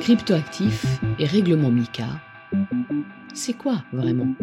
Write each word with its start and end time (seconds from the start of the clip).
Cryptoactifs 0.00 1.00
et 1.18 1.24
règlement 1.24 1.70
MICA, 1.70 2.20
c'est 3.34 3.56
quoi 3.56 3.84
vraiment? 3.92 4.34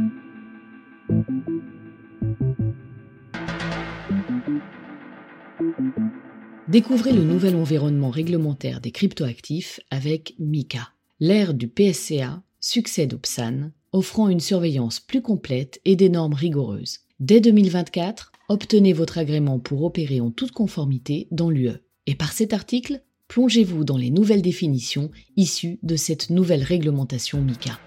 Découvrez 6.67 7.11
le 7.11 7.23
nouvel 7.23 7.55
environnement 7.55 8.09
réglementaire 8.09 8.81
des 8.81 8.91
cryptoactifs 8.91 9.79
avec 9.91 10.35
MICA. 10.39 10.89
L'ère 11.19 11.53
du 11.53 11.67
PSCA 11.67 12.41
succède 12.59 13.13
au 13.13 13.17
PSAN, 13.17 13.71
offrant 13.91 14.29
une 14.29 14.39
surveillance 14.39 14.99
plus 14.99 15.21
complète 15.21 15.81
et 15.85 15.95
des 15.95 16.09
normes 16.09 16.33
rigoureuses. 16.33 16.99
Dès 17.19 17.41
2024, 17.41 18.31
obtenez 18.49 18.93
votre 18.93 19.19
agrément 19.19 19.59
pour 19.59 19.83
opérer 19.83 20.19
en 20.19 20.31
toute 20.31 20.51
conformité 20.51 21.27
dans 21.31 21.49
l'UE. 21.49 21.69
Et 22.07 22.15
par 22.15 22.33
cet 22.33 22.53
article, 22.53 23.01
plongez-vous 23.27 23.83
dans 23.83 23.97
les 23.97 24.09
nouvelles 24.09 24.41
définitions 24.41 25.11
issues 25.37 25.79
de 25.83 25.95
cette 25.95 26.31
nouvelle 26.31 26.63
réglementation 26.63 27.41
MICA. 27.41 27.79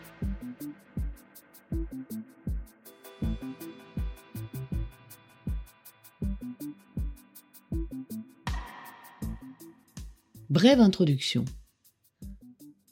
Brève 10.48 10.80
introduction. 10.80 11.44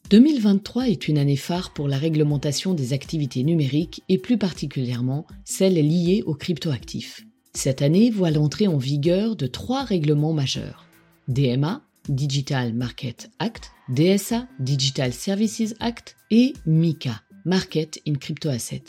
2023 0.09 0.89
est 0.89 1.06
une 1.06 1.19
année 1.19 1.37
phare 1.37 1.73
pour 1.73 1.87
la 1.87 1.98
réglementation 1.98 2.75
des 2.75 2.95
activités 2.95 3.45
numériques 3.45 4.02
et 4.09 4.19
plus 4.19 4.39
particulièrement 4.39 5.25
celles 5.45 5.75
liées 5.75 6.25
aux 6.27 6.34
cryptoactifs. 6.34 7.27
Cette 7.53 7.83
année 7.83 8.11
voit 8.11 8.31
l'entrée 8.31 8.69
en 8.69 8.79
vigueur 8.79 9.35
de 9.35 9.47
trois 9.47 9.83
règlements 9.83 10.33
majeurs. 10.33 10.87
DMA, 11.29 11.83
Digital 12.09 12.73
Market 12.75 13.31
Act, 13.39 13.73
DSA, 13.89 14.47
Digital 14.61 15.12
Services 15.12 15.75
Act 15.81 16.17
et 16.31 16.55
MICA, 16.65 17.23
Market 17.45 18.01
in 18.07 18.15
Crypto 18.15 18.48
Asset. 18.48 18.84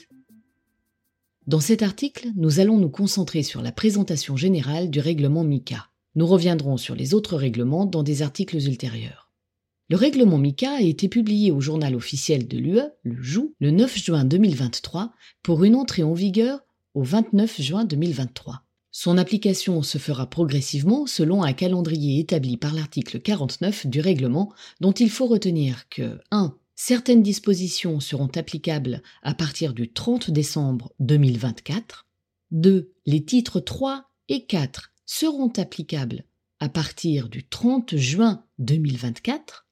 Dans 1.48 1.60
cet 1.60 1.82
article, 1.82 2.30
nous 2.36 2.60
allons 2.60 2.78
nous 2.78 2.90
concentrer 2.90 3.42
sur 3.42 3.64
la 3.64 3.72
présentation 3.72 4.38
générale 4.38 4.92
du 4.92 5.00
règlement 5.00 5.44
MICA. 5.44 5.90
Nous 6.16 6.28
reviendrons 6.28 6.78
sur 6.78 6.94
les 6.94 7.14
autres 7.16 7.38
règlements 7.38 7.88
dans 7.88 8.04
des 8.04 8.22
articles 8.22 8.58
ultérieurs. 8.58 9.32
Le 9.90 9.98
règlement 9.98 10.38
MICA 10.38 10.72
a 10.72 10.82
été 10.82 11.10
publié 11.10 11.52
au 11.52 11.62
journal 11.62 11.96
officiel 11.96 12.48
de 12.48 12.58
l'UE, 12.58 12.80
le 13.04 13.22
JOU, 13.22 13.56
le 13.60 13.72
9 13.72 13.98
juin 13.98 14.24
2023 14.24 15.12
pour 15.42 15.64
une 15.64 15.76
entrée 15.76 16.04
en 16.04 16.14
vigueur 16.14 16.62
au 16.94 17.04
29 17.04 17.62
juin 17.62 17.86
2023. 17.86 18.64
Son 18.92 19.18
application 19.18 19.84
se 19.84 19.98
fera 19.98 20.30
progressivement 20.30 21.06
selon 21.06 21.44
un 21.44 21.54
calendrier 21.54 22.20
établi 22.20 22.58
par 22.58 22.74
l'article 22.74 23.22
49 23.22 23.88
du 23.88 24.02
règlement 24.02 24.52
dont 24.82 24.92
il 24.92 25.10
faut 25.10 25.28
retenir 25.28 25.88
que 25.90 26.20
1. 26.32 26.56
Certaines 26.76 27.24
dispositions 27.24 28.00
seront 28.00 28.32
applicables 28.36 29.02
à 29.22 29.34
partir 29.34 29.74
du 29.74 29.94
30 29.94 30.32
décembre 30.32 30.92
2024. 31.00 32.08
2. 32.52 32.92
Les 33.06 33.24
titres 33.24 33.62
3 33.62 34.12
et 34.28 34.46
4 34.46 34.92
seront 35.06 35.54
applicables 35.58 36.26
à 36.60 36.68
partir 36.68 37.30
du 37.30 37.48
30 37.48 37.96
juin 37.96 38.44
2024. 38.60 39.68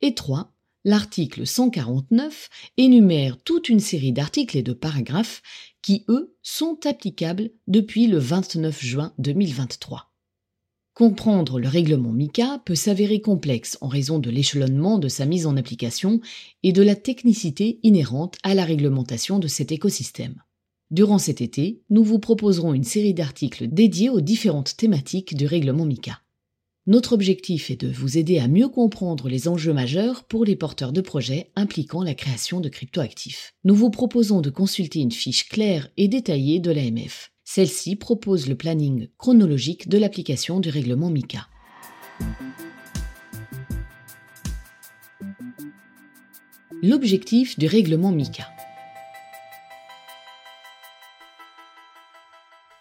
Et 0.00 0.14
3. 0.14 0.52
L'article 0.86 1.46
149 1.46 2.50
énumère 2.76 3.38
toute 3.42 3.68
une 3.68 3.80
série 3.80 4.12
d'articles 4.12 4.58
et 4.58 4.62
de 4.62 4.74
paragraphes 4.74 5.42
qui, 5.84 6.06
eux, 6.08 6.34
sont 6.42 6.78
applicables 6.86 7.50
depuis 7.66 8.06
le 8.06 8.16
29 8.16 8.82
juin 8.82 9.12
2023. 9.18 10.10
Comprendre 10.94 11.60
le 11.60 11.68
règlement 11.68 12.10
MICA 12.10 12.62
peut 12.64 12.74
s'avérer 12.74 13.20
complexe 13.20 13.76
en 13.82 13.88
raison 13.88 14.18
de 14.18 14.30
l'échelonnement 14.30 14.98
de 14.98 15.08
sa 15.08 15.26
mise 15.26 15.46
en 15.46 15.58
application 15.58 16.22
et 16.62 16.72
de 16.72 16.82
la 16.82 16.96
technicité 16.96 17.80
inhérente 17.82 18.38
à 18.44 18.54
la 18.54 18.64
réglementation 18.64 19.38
de 19.38 19.46
cet 19.46 19.72
écosystème. 19.72 20.42
Durant 20.90 21.18
cet 21.18 21.42
été, 21.42 21.82
nous 21.90 22.02
vous 22.02 22.18
proposerons 22.18 22.72
une 22.72 22.84
série 22.84 23.12
d'articles 23.12 23.68
dédiés 23.68 24.08
aux 24.08 24.22
différentes 24.22 24.78
thématiques 24.78 25.36
du 25.36 25.44
règlement 25.44 25.84
MICA. 25.84 26.18
Notre 26.86 27.14
objectif 27.14 27.70
est 27.70 27.80
de 27.80 27.90
vous 27.90 28.18
aider 28.18 28.38
à 28.38 28.46
mieux 28.46 28.68
comprendre 28.68 29.30
les 29.30 29.48
enjeux 29.48 29.72
majeurs 29.72 30.24
pour 30.24 30.44
les 30.44 30.54
porteurs 30.54 30.92
de 30.92 31.00
projets 31.00 31.50
impliquant 31.56 32.02
la 32.02 32.12
création 32.12 32.60
de 32.60 32.68
cryptoactifs. 32.68 33.54
Nous 33.64 33.74
vous 33.74 33.88
proposons 33.88 34.42
de 34.42 34.50
consulter 34.50 34.98
une 34.98 35.10
fiche 35.10 35.48
claire 35.48 35.88
et 35.96 36.08
détaillée 36.08 36.60
de 36.60 36.70
l'AMF. 36.70 37.32
Celle-ci 37.42 37.96
propose 37.96 38.48
le 38.48 38.54
planning 38.54 39.08
chronologique 39.16 39.88
de 39.88 39.96
l'application 39.96 40.60
du 40.60 40.68
règlement 40.68 41.08
MICA. 41.08 41.48
L'objectif 46.82 47.58
du 47.58 47.66
règlement 47.66 48.12
MICA. 48.12 48.46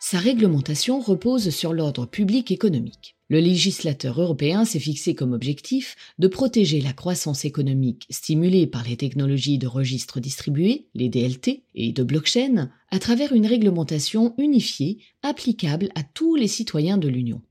Sa 0.02 0.20
réglementation 0.20 1.00
repose 1.00 1.50
sur 1.52 1.72
l'ordre 1.72 2.06
public 2.06 2.52
économique. 2.52 3.16
Le 3.34 3.40
législateur 3.40 4.22
européen 4.22 4.64
s'est 4.64 4.78
fixé 4.78 5.16
comme 5.16 5.34
objectif 5.34 5.96
de 6.20 6.28
protéger 6.28 6.80
la 6.82 6.94
croissance 6.94 7.46
économique 7.46 8.06
stimulée 8.12 8.68
par 8.68 8.84
les 8.84 8.96
technologies 8.96 9.58
de 9.58 9.66
registres 9.66 10.20
distribués, 10.20 10.86
les 10.94 11.10
DLT, 11.10 11.64
et 11.74 11.94
de 11.94 12.04
blockchain, 12.04 12.70
à 12.92 13.00
travers 13.00 13.34
une 13.34 13.48
réglementation 13.48 14.36
unifiée 14.38 15.00
applicable 15.24 15.90
à 15.96 16.04
tous 16.04 16.36
les 16.36 16.48
citoyens 16.48 17.00
de 17.00 17.08
l'Union. 17.08 17.42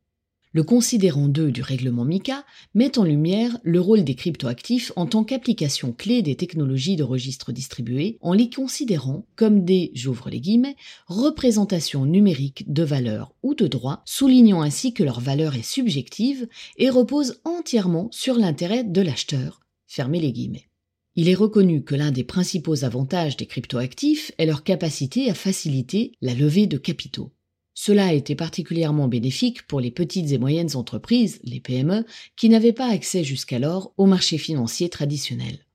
Le 0.55 0.63
considérant 0.63 1.29
2 1.29 1.51
du 1.51 1.63
règlement 1.63 2.05
MICA 2.05 2.45
met 2.75 2.99
en 2.99 3.05
lumière 3.05 3.57
le 3.63 3.81
rôle 3.81 4.05
des 4.05 4.15
cryptoactifs 4.15 4.93
en 4.97 5.07
tant 5.07 5.25
qu'application 5.25 5.93
clé 5.93 6.21
des 6.21 6.37
technologies 6.37 6.97
de 6.97 7.03
registre 7.03 7.53
distribués 7.53 8.19
en 8.21 8.35
les 8.35 8.51
considérant 8.51 9.25
comme 9.35 9.65
des, 9.65 9.93
j'ouvre 9.95 10.29
les 10.29 10.41
guillemets, 10.41 10.77
représentations 11.07 12.05
numériques 12.05 12.71
de 12.71 12.83
valeur 12.83 13.35
ou 13.43 13.55
de 13.55 13.67
droit, 13.67 14.03
soulignant 14.05 14.61
ainsi 14.61 14.93
que 14.93 15.03
leur 15.03 15.21
valeur 15.21 15.55
est 15.55 15.65
subjective 15.65 16.47
et 16.77 16.91
repose 16.91 17.41
entièrement 17.45 18.09
sur 18.11 18.35
l'intérêt 18.35 18.85
de 18.85 19.01
l'acheteur. 19.01 19.61
Fermez 19.87 20.21
les 20.21 20.33
guillemets. 20.33 20.69
Il 21.17 21.31
est 21.31 21.35
reconnu 21.35 21.83
que 21.83 21.95
l'un 21.95 22.11
des 22.11 22.25
principaux 22.25 22.85
avantages 22.85 23.39
des 23.39 23.47
cryptoactifs 23.47 24.33
est 24.37 24.47
leur 24.47 24.65
capacité 24.65 25.31
à 25.31 25.35
faciliter 25.35 26.13
la 26.21 26.35
levée 26.35 26.67
de 26.67 26.77
capitaux. 26.77 27.33
Cela 27.75 28.07
a 28.07 28.13
été 28.13 28.35
particulièrement 28.35 29.09
bénéfique 29.09 29.67
pour 29.67 29.81
les 29.81 29.91
petites 29.91 30.33
et 30.33 30.39
moyennes 30.39 30.77
entreprises, 30.77 31.41
les 31.43 31.61
PME, 31.61 32.05
qui 32.37 32.49
n'avaient 32.49 32.73
pas 32.73 32.91
accès 32.91 33.25
jusqu'alors 33.25 33.95
au 33.97 34.07
marché 34.07 34.39
financier 34.39 34.89
traditionnel. 34.89 35.67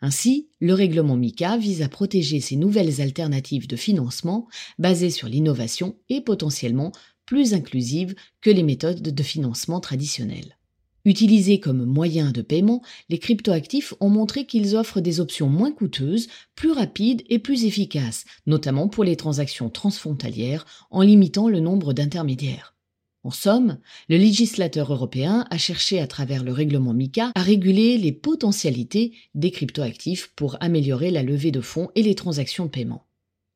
Ainsi, 0.00 0.48
le 0.60 0.74
règlement 0.74 1.16
MICA 1.16 1.56
vise 1.56 1.80
à 1.80 1.88
protéger 1.88 2.40
ces 2.40 2.56
nouvelles 2.56 3.00
alternatives 3.00 3.66
de 3.66 3.76
financement 3.76 4.48
basées 4.78 5.10
sur 5.10 5.28
l'innovation 5.28 5.96
et 6.08 6.20
potentiellement 6.20 6.92
plus 7.24 7.54
inclusives 7.54 8.14
que 8.40 8.50
les 8.50 8.62
méthodes 8.62 9.00
de 9.00 9.22
financement 9.22 9.80
traditionnelles. 9.80 10.58
Utilisés 11.06 11.60
comme 11.60 11.84
moyen 11.84 12.32
de 12.32 12.40
paiement, 12.40 12.80
les 13.10 13.18
cryptoactifs 13.18 13.92
ont 14.00 14.08
montré 14.08 14.46
qu'ils 14.46 14.74
offrent 14.74 15.00
des 15.00 15.20
options 15.20 15.48
moins 15.48 15.70
coûteuses, 15.70 16.28
plus 16.54 16.70
rapides 16.70 17.22
et 17.28 17.38
plus 17.38 17.66
efficaces, 17.66 18.24
notamment 18.46 18.88
pour 18.88 19.04
les 19.04 19.16
transactions 19.16 19.68
transfrontalières, 19.68 20.64
en 20.90 21.02
limitant 21.02 21.48
le 21.48 21.60
nombre 21.60 21.92
d'intermédiaires. 21.92 22.74
En 23.22 23.30
somme, 23.30 23.78
le 24.08 24.16
législateur 24.16 24.92
européen 24.92 25.46
a 25.50 25.58
cherché 25.58 26.00
à 26.00 26.06
travers 26.06 26.42
le 26.42 26.52
règlement 26.52 26.94
MICA 26.94 27.32
à 27.34 27.42
réguler 27.42 27.98
les 27.98 28.12
potentialités 28.12 29.12
des 29.34 29.50
cryptoactifs 29.50 30.32
pour 30.36 30.56
améliorer 30.60 31.10
la 31.10 31.22
levée 31.22 31.50
de 31.50 31.62
fonds 31.62 31.90
et 31.94 32.02
les 32.02 32.14
transactions 32.14 32.66
de 32.66 32.70
paiement. 32.70 33.06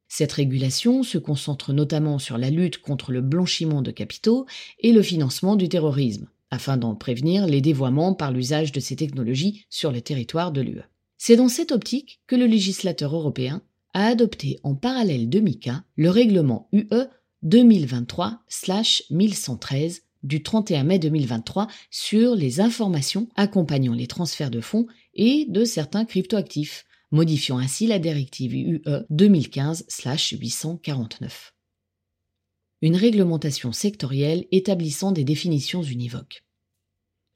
Cette 0.09 0.33
régulation 0.33 1.03
se 1.03 1.19
concentre 1.19 1.75
notamment 1.75 2.19
sur 2.19 2.39
la 2.39 2.49
lutte 2.49 2.79
contre 2.79 3.13
le 3.13 3.21
blanchiment 3.21 3.83
de 3.83 3.91
capitaux 3.91 4.47
et 4.81 4.93
le 4.93 5.03
financement 5.03 5.55
du 5.55 5.69
terrorisme 5.69 6.29
afin 6.51 6.77
d'en 6.77 6.95
prévenir 6.95 7.47
les 7.47 7.61
dévoiements 7.61 8.15
par 8.15 8.33
l'usage 8.33 8.73
de 8.73 8.81
ces 8.81 8.97
technologies 8.97 9.65
sur 9.71 9.93
le 9.93 10.01
territoire 10.01 10.53
de 10.53 10.61
l'UE. 10.61 10.83
C'est 11.17 11.37
dans 11.37 11.49
cette 11.49 11.73
optique 11.73 12.21
que 12.27 12.37
le 12.37 12.47
législateur 12.47 13.15
européen 13.15 13.63
a 13.93 14.07
adopté 14.07 14.59
en 14.63 14.75
parallèle 14.75 15.29
de 15.29 15.41
MICA 15.41 15.85
le 15.97 16.11
règlement 16.11 16.69
UE 16.73 17.07
2023-1113 17.45 20.01
du 20.23 20.43
31 20.43 20.85
mai 20.85 20.99
2023 20.99 21.69
sur 21.91 22.35
les 22.35 22.61
informations 22.61 23.29
accompagnant 23.37 23.95
les 23.95 24.07
transferts 24.07 24.51
de 24.51 24.61
fonds 24.61 24.87
et 25.15 25.47
de 25.49 25.65
certains 25.65 26.05
cryptoactifs, 26.05 26.85
modifiant 27.11 27.57
ainsi 27.59 27.87
la 27.87 27.99
directive 27.99 28.55
UE 28.55 28.83
2015-849 29.11 31.53
une 32.81 32.97
réglementation 32.97 33.73
sectorielle 33.73 34.47
établissant 34.53 35.13
des 35.13 35.25
définitions 35.25 35.83
univoques. 35.83 36.45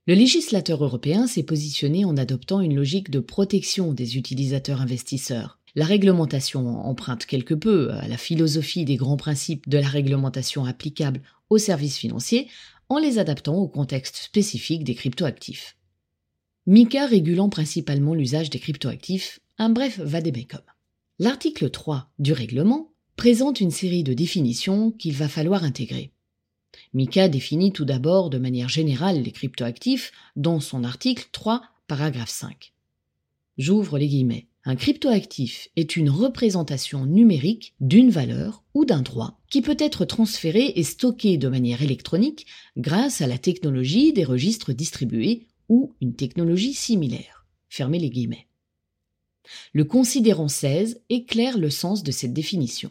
Le 0.07 0.15
législateur 0.15 0.83
européen 0.83 1.27
s'est 1.27 1.43
positionné 1.43 2.05
en 2.05 2.17
adoptant 2.17 2.61
une 2.61 2.75
logique 2.75 3.11
de 3.11 3.21
protection 3.21 3.93
des 3.93 4.17
utilisateurs 4.17 4.81
investisseurs. 4.81 5.61
La 5.75 5.85
réglementation 5.85 6.81
emprunte 6.85 7.25
quelque 7.25 7.55
peu 7.55 7.93
à 7.93 8.09
la 8.09 8.17
philosophie 8.17 8.85
des 8.85 8.97
grands 8.97 9.17
principes 9.17 9.69
de 9.69 9.79
la 9.79 9.89
réglementation 9.89 10.65
applicable 10.65 11.23
aux 11.51 11.59
services 11.59 11.97
financiers 11.97 12.49
en 12.89 12.99
les 12.99 13.19
adaptant 13.19 13.57
au 13.57 13.69
contexte 13.69 14.17
spécifique 14.17 14.85
des 14.85 14.95
cryptoactifs. 14.95 15.77
MICA 16.67 17.07
régulant 17.07 17.49
principalement 17.49 18.15
l'usage 18.15 18.51
des 18.51 18.59
cryptoactifs, 18.59 19.41
un 19.59 19.71
bref 19.71 19.99
vademecum. 19.99 20.61
L'article 21.19 21.71
3 21.71 22.11
du 22.19 22.33
règlement 22.33 22.92
présente 23.17 23.61
une 23.61 23.71
série 23.71 24.03
de 24.03 24.15
définitions 24.15 24.91
qu'il 24.91 25.15
va 25.15 25.29
falloir 25.29 25.65
intégrer. 25.65 26.13
MICA 26.95 27.29
définit 27.29 27.73
tout 27.73 27.85
d'abord 27.85 28.31
de 28.31 28.39
manière 28.39 28.69
générale 28.69 29.23
les 29.23 29.33
cryptoactifs 29.33 30.13
dans 30.37 30.61
son 30.61 30.85
article 30.85 31.29
3, 31.33 31.63
paragraphe 31.87 32.31
5. 32.31 32.73
J'ouvre 33.59 33.99
les 33.99 34.09
guillemets. 34.09 34.47
Un 34.65 34.77
cryptoactif 34.77 35.69
est 35.75 35.97
une 35.97 36.09
représentation 36.09 37.05
numérique 37.05 37.75
d'une 37.81 38.11
valeur 38.11 38.63
ou 38.75 38.85
d'un 38.85 39.03
droit 39.03 39.41
qui 39.51 39.61
peut 39.61 39.77
être 39.79 40.05
transféré 40.05 40.73
et 40.77 40.85
stocké 40.85 41.37
de 41.37 41.49
manière 41.49 41.83
électronique 41.83 42.47
grâce 42.77 43.21
à 43.21 43.27
la 43.27 43.39
technologie 43.39 44.13
des 44.13 44.25
registres 44.25 44.73
distribués 44.73 45.49
ou 45.69 45.95
une 46.01 46.15
technologie 46.15 46.75
similaire. 46.75 47.45
Fermez 47.69 47.99
les 47.99 48.11
guillemets. 48.11 48.47
Le 49.73 49.85
considérant 49.85 50.49
16 50.49 51.03
éclaire 51.09 51.59
le 51.59 51.71
sens 51.71 52.05
de 52.05 52.13
cette 52.13 52.33
définition. 52.33 52.91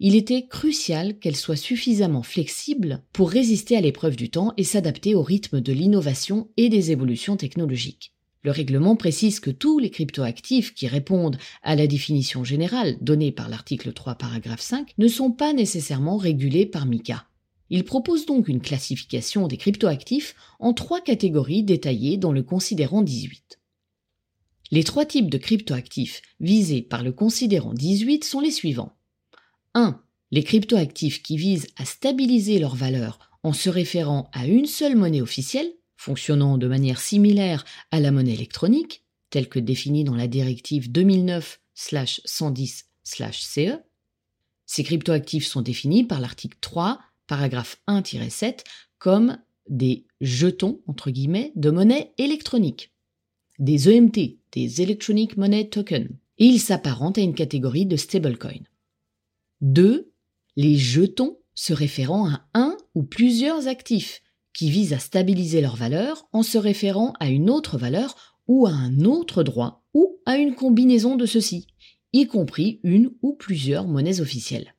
Il 0.00 0.14
était 0.14 0.46
crucial 0.46 1.18
qu'elle 1.18 1.34
soit 1.34 1.56
suffisamment 1.56 2.22
flexible 2.22 3.02
pour 3.12 3.30
résister 3.30 3.76
à 3.76 3.80
l'épreuve 3.80 4.14
du 4.14 4.30
temps 4.30 4.52
et 4.56 4.62
s'adapter 4.62 5.16
au 5.16 5.22
rythme 5.22 5.60
de 5.60 5.72
l'innovation 5.72 6.48
et 6.56 6.68
des 6.68 6.92
évolutions 6.92 7.36
technologiques. 7.36 8.14
Le 8.44 8.52
règlement 8.52 8.94
précise 8.94 9.40
que 9.40 9.50
tous 9.50 9.80
les 9.80 9.90
cryptoactifs 9.90 10.72
qui 10.72 10.86
répondent 10.86 11.36
à 11.64 11.74
la 11.74 11.88
définition 11.88 12.44
générale 12.44 12.96
donnée 13.00 13.32
par 13.32 13.48
l'article 13.48 13.92
3 13.92 14.14
paragraphe 14.14 14.60
5 14.60 14.94
ne 14.98 15.08
sont 15.08 15.32
pas 15.32 15.52
nécessairement 15.52 16.16
régulés 16.16 16.66
par 16.66 16.86
MICA. 16.86 17.26
Il 17.68 17.82
propose 17.82 18.24
donc 18.24 18.46
une 18.46 18.60
classification 18.60 19.48
des 19.48 19.56
cryptoactifs 19.56 20.36
en 20.60 20.74
trois 20.74 21.00
catégories 21.00 21.64
détaillées 21.64 22.16
dans 22.16 22.32
le 22.32 22.44
considérant 22.44 23.02
18. 23.02 23.58
Les 24.70 24.84
trois 24.84 25.06
types 25.06 25.28
de 25.28 25.38
cryptoactifs 25.38 26.22
visés 26.38 26.82
par 26.82 27.02
le 27.02 27.10
considérant 27.10 27.74
18 27.74 28.22
sont 28.22 28.40
les 28.40 28.52
suivants. 28.52 28.94
1. 29.74 30.00
Les 30.30 30.42
cryptoactifs 30.42 31.22
qui 31.22 31.36
visent 31.36 31.68
à 31.76 31.84
stabiliser 31.84 32.58
leur 32.58 32.74
valeur 32.74 33.18
en 33.42 33.52
se 33.52 33.70
référant 33.70 34.30
à 34.32 34.46
une 34.46 34.66
seule 34.66 34.96
monnaie 34.96 35.20
officielle, 35.20 35.72
fonctionnant 35.96 36.58
de 36.58 36.68
manière 36.68 37.00
similaire 37.00 37.64
à 37.90 38.00
la 38.00 38.10
monnaie 38.10 38.34
électronique, 38.34 39.04
telle 39.30 39.48
que 39.48 39.58
définie 39.58 40.04
dans 40.04 40.14
la 40.14 40.26
directive 40.26 40.90
2009-110-CE. 40.90 43.78
Ces 44.66 44.84
cryptoactifs 44.84 45.46
sont 45.46 45.62
définis 45.62 46.04
par 46.04 46.20
l'article 46.20 46.58
3, 46.60 47.00
paragraphe 47.26 47.80
1-7, 47.88 48.64
comme 48.98 49.38
des 49.68 50.04
jetons, 50.20 50.80
de 50.86 51.70
monnaie 51.70 52.12
électronique, 52.18 52.92
des 53.58 53.88
EMT, 53.88 54.38
des 54.52 54.82
Electronic 54.82 55.36
Money 55.36 55.68
Token, 55.68 56.08
et 56.38 56.44
ils 56.44 56.60
s'apparentent 56.60 57.18
à 57.18 57.22
une 57.22 57.34
catégorie 57.34 57.86
de 57.86 57.96
stablecoin. 57.96 58.62
2. 59.60 60.12
Les 60.56 60.76
jetons 60.76 61.38
se 61.54 61.72
référant 61.72 62.28
à 62.28 62.48
un 62.54 62.76
ou 62.94 63.02
plusieurs 63.02 63.68
actifs, 63.68 64.22
qui 64.52 64.70
visent 64.70 64.92
à 64.92 64.98
stabiliser 64.98 65.60
leur 65.60 65.76
valeur 65.76 66.28
en 66.32 66.42
se 66.42 66.58
référant 66.58 67.14
à 67.20 67.28
une 67.28 67.50
autre 67.50 67.78
valeur 67.78 68.38
ou 68.46 68.66
à 68.66 68.70
un 68.70 69.04
autre 69.04 69.42
droit 69.42 69.84
ou 69.94 70.18
à 70.26 70.36
une 70.36 70.54
combinaison 70.54 71.16
de 71.16 71.26
ceux-ci, 71.26 71.66
y 72.12 72.26
compris 72.26 72.80
une 72.82 73.10
ou 73.22 73.34
plusieurs 73.34 73.86
monnaies 73.86 74.20
officielles. 74.20 74.74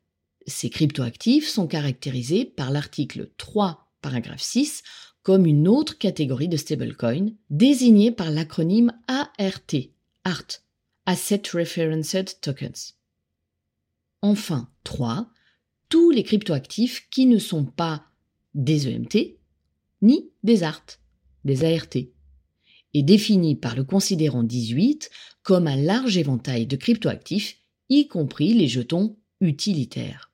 Ces 0.48 0.70
cryptoactifs 0.70 1.48
sont 1.48 1.68
caractérisés 1.68 2.46
par 2.46 2.72
l'article 2.72 3.32
3, 3.38 3.92
paragraphe 4.02 4.42
6, 4.42 4.84
comme 5.22 5.46
une 5.46 5.68
autre 5.68 5.98
catégorie 5.98 6.48
de 6.48 6.58
stablecoin, 6.58 7.28
désignée 7.50 8.12
par 8.12 8.32
l'acronyme 8.32 8.92
ART, 9.08 9.32
ART, 10.24 10.48
Asset 11.06 11.44
Referenced 11.54 12.40
Tokens. 12.42 12.99
Enfin, 14.22 14.70
3. 14.84 15.30
Tous 15.88 16.12
les 16.12 16.24
cryptoactifs 16.24 17.08
qui 17.10 17.26
ne 17.26 17.40
sont 17.40 17.66
pas 17.66 18.06
des 18.54 18.88
EMT, 18.88 19.38
ni 20.02 20.30
des 20.44 20.64
ART, 20.64 20.86
des 21.46 21.64
ART, 21.64 21.96
et 22.94 23.04
définis 23.04 23.56
par 23.56 23.76
le 23.76 23.84
considérant 23.84 24.44
18 24.44 25.10
comme 25.44 25.68
un 25.68 25.76
large 25.76 26.18
éventail 26.18 26.68
de 26.68 26.76
cryptoactifs, 26.76 27.58
y 27.90 28.08
compris 28.08 28.54
les 28.54 28.68
jetons 28.68 29.18
utilitaires. 29.42 30.32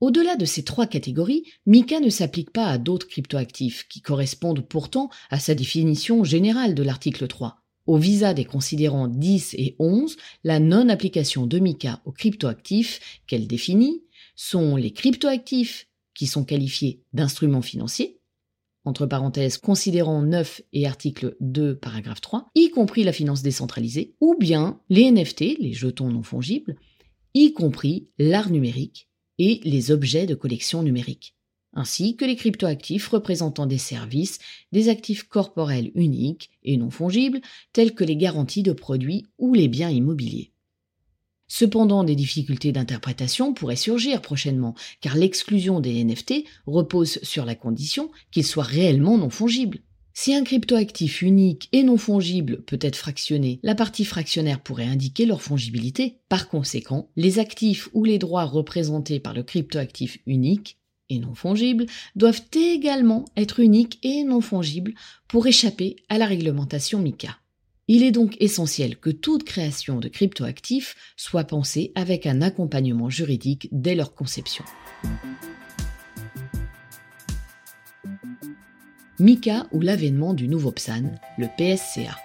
Au-delà 0.00 0.36
de 0.36 0.44
ces 0.44 0.62
trois 0.62 0.86
catégories, 0.86 1.44
MICA 1.66 1.98
ne 1.98 2.10
s'applique 2.10 2.52
pas 2.52 2.66
à 2.66 2.78
d'autres 2.78 3.08
cryptoactifs 3.08 3.88
qui 3.88 4.00
correspondent 4.00 4.66
pourtant 4.66 5.10
à 5.30 5.40
sa 5.40 5.54
définition 5.54 6.22
générale 6.22 6.74
de 6.74 6.84
l'article 6.84 7.26
3. 7.26 7.64
Au 7.88 7.96
visa 7.96 8.34
des 8.34 8.44
considérants 8.44 9.08
10 9.08 9.54
et 9.56 9.74
11, 9.78 10.18
la 10.44 10.60
non-application 10.60 11.46
de 11.46 11.58
MICA 11.58 12.02
aux 12.04 12.12
cryptoactifs 12.12 13.00
qu'elle 13.26 13.46
définit 13.46 14.02
sont 14.36 14.76
les 14.76 14.90
cryptoactifs 14.90 15.88
qui 16.14 16.26
sont 16.26 16.44
qualifiés 16.44 17.00
d'instruments 17.14 17.62
financiers, 17.62 18.20
entre 18.84 19.06
parenthèses, 19.06 19.56
considérant 19.56 20.20
9 20.20 20.60
et 20.74 20.86
article 20.86 21.34
2, 21.40 21.76
paragraphe 21.76 22.20
3, 22.20 22.50
y 22.54 22.68
compris 22.68 23.04
la 23.04 23.12
finance 23.14 23.40
décentralisée, 23.40 24.14
ou 24.20 24.36
bien 24.38 24.82
les 24.90 25.10
NFT, 25.10 25.56
les 25.58 25.72
jetons 25.72 26.10
non 26.10 26.22
fongibles, 26.22 26.76
y 27.32 27.54
compris 27.54 28.10
l'art 28.18 28.50
numérique 28.50 29.08
et 29.38 29.62
les 29.64 29.92
objets 29.92 30.26
de 30.26 30.34
collection 30.34 30.82
numérique, 30.82 31.37
ainsi 31.74 32.16
que 32.16 32.24
les 32.24 32.36
cryptoactifs 32.36 33.08
représentant 33.08 33.66
des 33.66 33.78
services, 33.78 34.38
des 34.72 34.88
actifs 34.88 35.24
corporels 35.24 35.90
uniques 35.94 36.50
et 36.62 36.76
non 36.76 36.90
fongibles, 36.90 37.40
tels 37.72 37.94
que 37.94 38.04
les 38.04 38.16
garanties 38.16 38.62
de 38.62 38.72
produits 38.72 39.26
ou 39.38 39.54
les 39.54 39.68
biens 39.68 39.90
immobiliers. 39.90 40.52
Cependant, 41.48 42.04
des 42.04 42.14
difficultés 42.14 42.72
d'interprétation 42.72 43.54
pourraient 43.54 43.76
surgir 43.76 44.20
prochainement, 44.20 44.74
car 45.00 45.16
l'exclusion 45.16 45.80
des 45.80 46.04
NFT 46.04 46.44
repose 46.66 47.18
sur 47.22 47.46
la 47.46 47.54
condition 47.54 48.10
qu'ils 48.30 48.44
soient 48.44 48.64
réellement 48.64 49.16
non 49.16 49.30
fongibles. 49.30 49.80
Si 50.12 50.34
un 50.34 50.42
cryptoactif 50.42 51.22
unique 51.22 51.68
et 51.72 51.84
non 51.84 51.96
fongible 51.96 52.62
peut 52.62 52.78
être 52.82 52.96
fractionné, 52.96 53.60
la 53.62 53.76
partie 53.76 54.04
fractionnaire 54.04 54.60
pourrait 54.60 54.84
indiquer 54.84 55.26
leur 55.26 55.40
fongibilité. 55.40 56.18
Par 56.28 56.48
conséquent, 56.48 57.08
les 57.16 57.38
actifs 57.38 57.88
ou 57.94 58.04
les 58.04 58.18
droits 58.18 58.44
représentés 58.44 59.20
par 59.20 59.32
le 59.32 59.44
cryptoactif 59.44 60.18
unique 60.26 60.76
et 61.10 61.18
non 61.18 61.34
fongible 61.34 61.86
doivent 62.16 62.42
également 62.54 63.24
être 63.36 63.60
uniques 63.60 63.98
et 64.02 64.24
non 64.24 64.40
fongibles 64.40 64.94
pour 65.26 65.46
échapper 65.46 65.96
à 66.08 66.18
la 66.18 66.26
réglementation 66.26 67.00
MICA. 67.00 67.38
Il 67.90 68.02
est 68.02 68.10
donc 68.10 68.36
essentiel 68.38 68.98
que 68.98 69.08
toute 69.08 69.44
création 69.44 69.98
de 69.98 70.08
cryptoactifs 70.08 70.94
soit 71.16 71.44
pensée 71.44 71.92
avec 71.94 72.26
un 72.26 72.42
accompagnement 72.42 73.08
juridique 73.08 73.68
dès 73.72 73.94
leur 73.94 74.14
conception. 74.14 74.64
MICA 79.18 79.66
ou 79.72 79.80
l'avènement 79.80 80.34
du 80.34 80.48
nouveau 80.48 80.70
PSAN, 80.70 81.14
le 81.38 81.48
PSCA. 81.56 82.16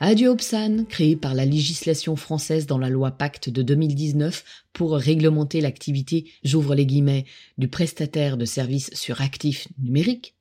Adieu 0.00 0.30
au 0.30 0.36
PSAN, 0.36 0.84
créé 0.84 1.16
par 1.16 1.34
la 1.34 1.44
législation 1.44 2.14
française 2.14 2.66
dans 2.66 2.78
la 2.78 2.88
loi 2.88 3.10
Pacte 3.10 3.50
de 3.50 3.62
2019 3.62 4.44
pour 4.72 4.92
réglementer 4.92 5.60
l'activité, 5.60 6.30
j'ouvre 6.44 6.76
les 6.76 6.86
guillemets, 6.86 7.24
du 7.58 7.66
prestataire 7.66 8.36
de 8.36 8.44
services 8.44 8.90
sur 8.94 9.20
actifs 9.20 9.66
numériques, 9.80 10.36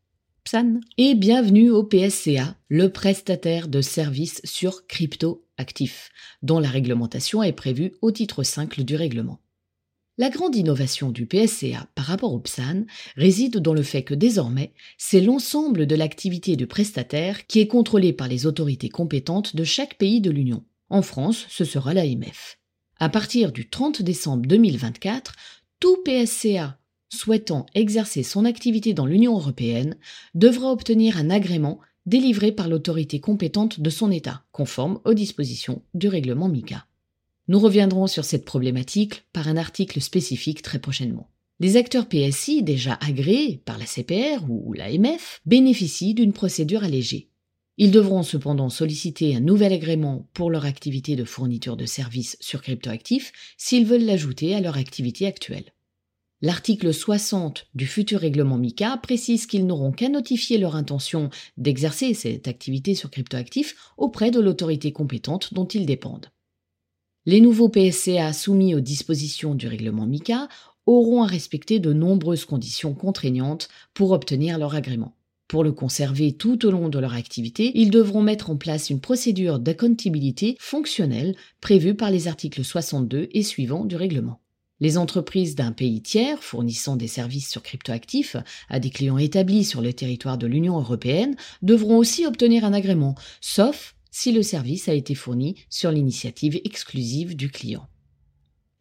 et 0.97 1.15
bienvenue 1.15 1.71
au 1.71 1.83
PSCA, 1.83 2.55
le 2.69 2.89
prestataire 2.89 3.67
de 3.67 3.81
services 3.81 4.41
sur 4.43 4.85
crypto-actifs, 4.87 6.09
dont 6.43 6.59
la 6.59 6.69
réglementation 6.69 7.41
est 7.41 7.51
prévue 7.51 7.93
au 8.01 8.11
titre 8.11 8.43
5 8.43 8.81
du 8.81 8.95
règlement. 8.95 9.39
La 10.19 10.31
grande 10.31 10.55
innovation 10.55 11.11
du 11.11 11.27
PSCA 11.27 11.87
par 11.93 12.05
rapport 12.05 12.33
au 12.33 12.39
PSAN 12.39 12.85
réside 13.17 13.57
dans 13.57 13.75
le 13.75 13.83
fait 13.83 14.01
que 14.01 14.15
désormais, 14.15 14.73
c'est 14.97 15.21
l'ensemble 15.21 15.85
de 15.85 15.95
l'activité 15.95 16.55
du 16.55 16.65
prestataire 16.65 17.45
qui 17.45 17.59
est 17.59 17.67
contrôlé 17.67 18.13
par 18.13 18.27
les 18.27 18.47
autorités 18.47 18.89
compétentes 18.89 19.55
de 19.55 19.63
chaque 19.63 19.95
pays 19.99 20.19
de 20.19 20.31
l'Union. 20.31 20.63
En 20.89 21.03
France, 21.03 21.45
ce 21.49 21.65
sera 21.65 21.93
l'AMF. 21.93 22.57
À 22.99 23.09
partir 23.09 23.51
du 23.51 23.69
30 23.69 24.01
décembre 24.01 24.47
2024, 24.47 25.35
tout 25.79 25.97
PSCA 26.03 26.79
souhaitant 27.09 27.67
exercer 27.75 28.23
son 28.23 28.43
activité 28.45 28.95
dans 28.95 29.05
l'Union 29.05 29.35
européenne 29.35 29.97
devra 30.33 30.71
obtenir 30.71 31.17
un 31.17 31.29
agrément 31.29 31.79
délivré 32.07 32.51
par 32.51 32.69
l'autorité 32.69 33.19
compétente 33.19 33.81
de 33.81 33.89
son 33.91 34.09
État, 34.09 34.43
conforme 34.51 34.99
aux 35.05 35.13
dispositions 35.13 35.83
du 35.93 36.07
règlement 36.07 36.49
MICA. 36.49 36.87
Nous 37.49 37.59
reviendrons 37.59 38.07
sur 38.07 38.25
cette 38.25 38.43
problématique 38.43 39.23
par 39.31 39.47
un 39.47 39.55
article 39.55 40.01
spécifique 40.01 40.61
très 40.61 40.79
prochainement. 40.79 41.29
Les 41.59 41.77
acteurs 41.77 42.07
PSI 42.07 42.61
déjà 42.61 42.95
agréés 42.95 43.61
par 43.63 43.77
la 43.77 43.85
CPR 43.85 44.43
ou 44.49 44.73
l'AMF 44.73 45.41
bénéficient 45.45 46.13
d'une 46.13 46.33
procédure 46.33 46.83
allégée. 46.83 47.29
Ils 47.77 47.91
devront 47.91 48.23
cependant 48.23 48.69
solliciter 48.69 49.35
un 49.35 49.39
nouvel 49.39 49.71
agrément 49.71 50.27
pour 50.33 50.51
leur 50.51 50.65
activité 50.65 51.15
de 51.15 51.23
fourniture 51.23 51.77
de 51.77 51.85
services 51.85 52.37
sur 52.41 52.61
cryptoactifs 52.61 53.31
s'ils 53.57 53.85
veulent 53.85 54.05
l'ajouter 54.05 54.53
à 54.53 54.61
leur 54.61 54.77
activité 54.77 55.25
actuelle. 55.25 55.73
L'article 56.41 56.93
60 56.93 57.67
du 57.73 57.87
futur 57.87 58.19
règlement 58.19 58.57
MICA 58.57 58.97
précise 58.97 59.47
qu'ils 59.47 59.65
n'auront 59.65 59.91
qu'à 59.91 60.09
notifier 60.09 60.57
leur 60.57 60.75
intention 60.75 61.29
d'exercer 61.55 62.13
cette 62.13 62.47
activité 62.47 62.93
sur 62.93 63.09
cryptoactifs 63.09 63.75
auprès 63.97 64.31
de 64.31 64.39
l'autorité 64.39 64.91
compétente 64.91 65.53
dont 65.53 65.65
ils 65.65 65.85
dépendent. 65.85 66.27
Les 67.27 67.41
nouveaux 67.41 67.67
PSCA 67.67 68.31
soumis 68.31 68.73
aux 68.73 68.79
dispositions 68.79 69.53
du 69.53 69.67
règlement 69.67 70.05
MICA 70.05 70.47
auront 70.85 71.23
à 71.23 71.25
respecter 71.25 71.79
de 71.79 71.91
nombreuses 71.91 72.45
conditions 72.45 72.93
contraignantes 72.93 73.67
pour 73.93 74.11
obtenir 74.11 74.57
leur 74.57 74.75
agrément. 74.75 75.13
Pour 75.49 75.65
le 75.65 75.73
conserver 75.73 76.31
tout 76.31 76.65
au 76.65 76.71
long 76.71 76.87
de 76.87 76.99
leur 76.99 77.15
activité, 77.15 77.73
ils 77.75 77.91
devront 77.91 78.21
mettre 78.21 78.49
en 78.49 78.55
place 78.55 78.89
une 78.89 79.01
procédure 79.01 79.59
d'accountabilité 79.59 80.55
fonctionnelle 80.61 81.35
prévue 81.59 81.95
par 81.95 82.11
les 82.11 82.29
articles 82.29 82.63
62 82.63 83.27
et 83.33 83.43
suivants 83.43 83.83
du 83.83 83.97
règlement. 83.97 84.39
Les 84.79 84.97
entreprises 84.97 85.55
d'un 85.55 85.73
pays 85.73 86.01
tiers 86.01 86.41
fournissant 86.41 86.95
des 86.95 87.07
services 87.07 87.49
sur 87.49 87.61
cryptoactifs 87.61 88.37
à 88.69 88.79
des 88.79 88.89
clients 88.89 89.17
établis 89.17 89.65
sur 89.65 89.81
le 89.81 89.91
territoire 89.91 90.37
de 90.37 90.47
l'Union 90.47 90.77
européenne 90.77 91.35
devront 91.61 91.97
aussi 91.97 92.25
obtenir 92.25 92.63
un 92.63 92.71
agrément, 92.71 93.15
sauf 93.41 93.96
si 94.19 94.31
le 94.31 94.41
service 94.41 94.89
a 94.89 94.95
été 94.95 95.13
fourni 95.13 95.63
sur 95.69 95.91
l'initiative 95.91 96.59
exclusive 96.65 97.35
du 97.35 97.51
client. 97.51 97.87